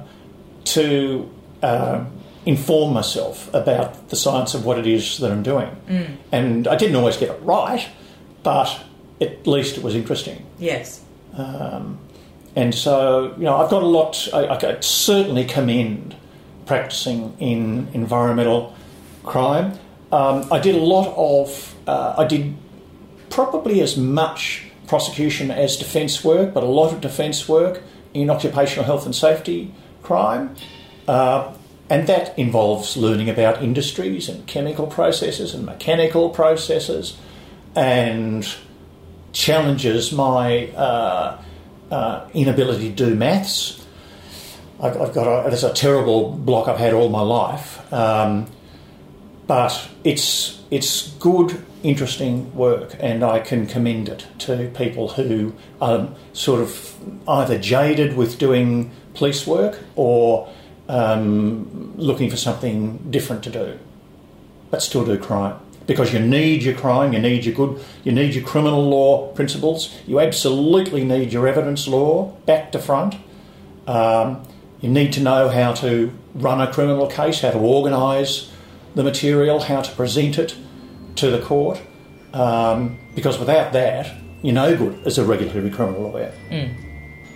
[0.63, 1.27] to
[1.63, 2.05] uh,
[2.45, 5.69] inform myself about the science of what it is that I'm doing.
[6.31, 7.89] And I didn't always get it right,
[8.43, 8.69] but
[9.19, 10.45] at least it was interesting.
[10.59, 11.01] Yes.
[12.55, 16.15] And so, you know, I've got a lot, I, I certainly commend
[16.67, 18.75] practicing in environmental
[19.23, 19.79] crime.
[20.11, 22.55] Um, I did a lot of, uh, I did
[23.29, 27.81] probably as much prosecution as defence work, but a lot of defence work
[28.13, 29.73] in occupational health and safety
[30.03, 30.55] crime.
[31.07, 31.53] Uh,
[31.89, 37.17] and that involves learning about industries and chemical processes and mechanical processes
[37.75, 38.47] and
[39.33, 41.41] challenges my uh,
[41.89, 43.85] uh, inability to do maths.
[44.81, 48.47] I've, got a, there's a terrible block I've had all my life, um,
[49.51, 56.07] but it's it's good, interesting work, and I can commend it to people who are
[56.31, 56.95] sort of
[57.27, 60.49] either jaded with doing police work or
[60.87, 63.77] um, looking for something different to do,
[64.69, 65.59] but still do crime.
[65.85, 69.93] Because you need your crime, you need your good, you need your criminal law principles,
[70.07, 73.15] you absolutely need your evidence law back to front.
[73.85, 74.43] Um,
[74.79, 78.50] you need to know how to run a criminal case, how to organise
[78.95, 80.55] the material, how to present it
[81.15, 81.81] to the court,
[82.33, 84.11] um, because without that,
[84.41, 86.33] you're no good as a regulatory criminal lawyer.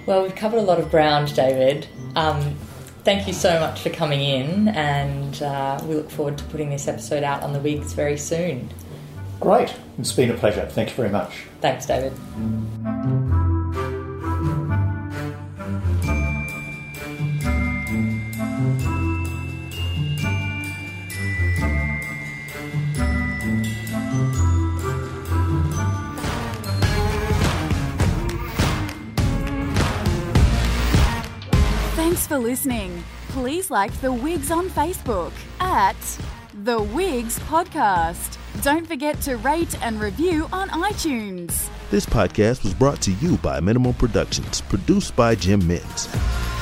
[0.06, 1.88] Well, we've covered a lot of ground, David.
[2.16, 2.56] Um,
[3.04, 6.88] thank you so much for coming in, and uh, we look forward to putting this
[6.88, 8.70] episode out on the Wigs very soon.
[9.40, 10.66] Great, it's been a pleasure.
[10.66, 11.44] Thank you very much.
[11.62, 12.14] Thanks, David.
[32.36, 33.02] For listening.
[33.30, 35.32] Please like The Wigs on Facebook
[35.62, 35.96] at
[36.66, 38.38] The Wigs Podcast.
[38.62, 41.70] Don't forget to rate and review on iTunes.
[41.92, 46.55] This podcast was brought to you by Minimal Productions, produced by Jim Mintz.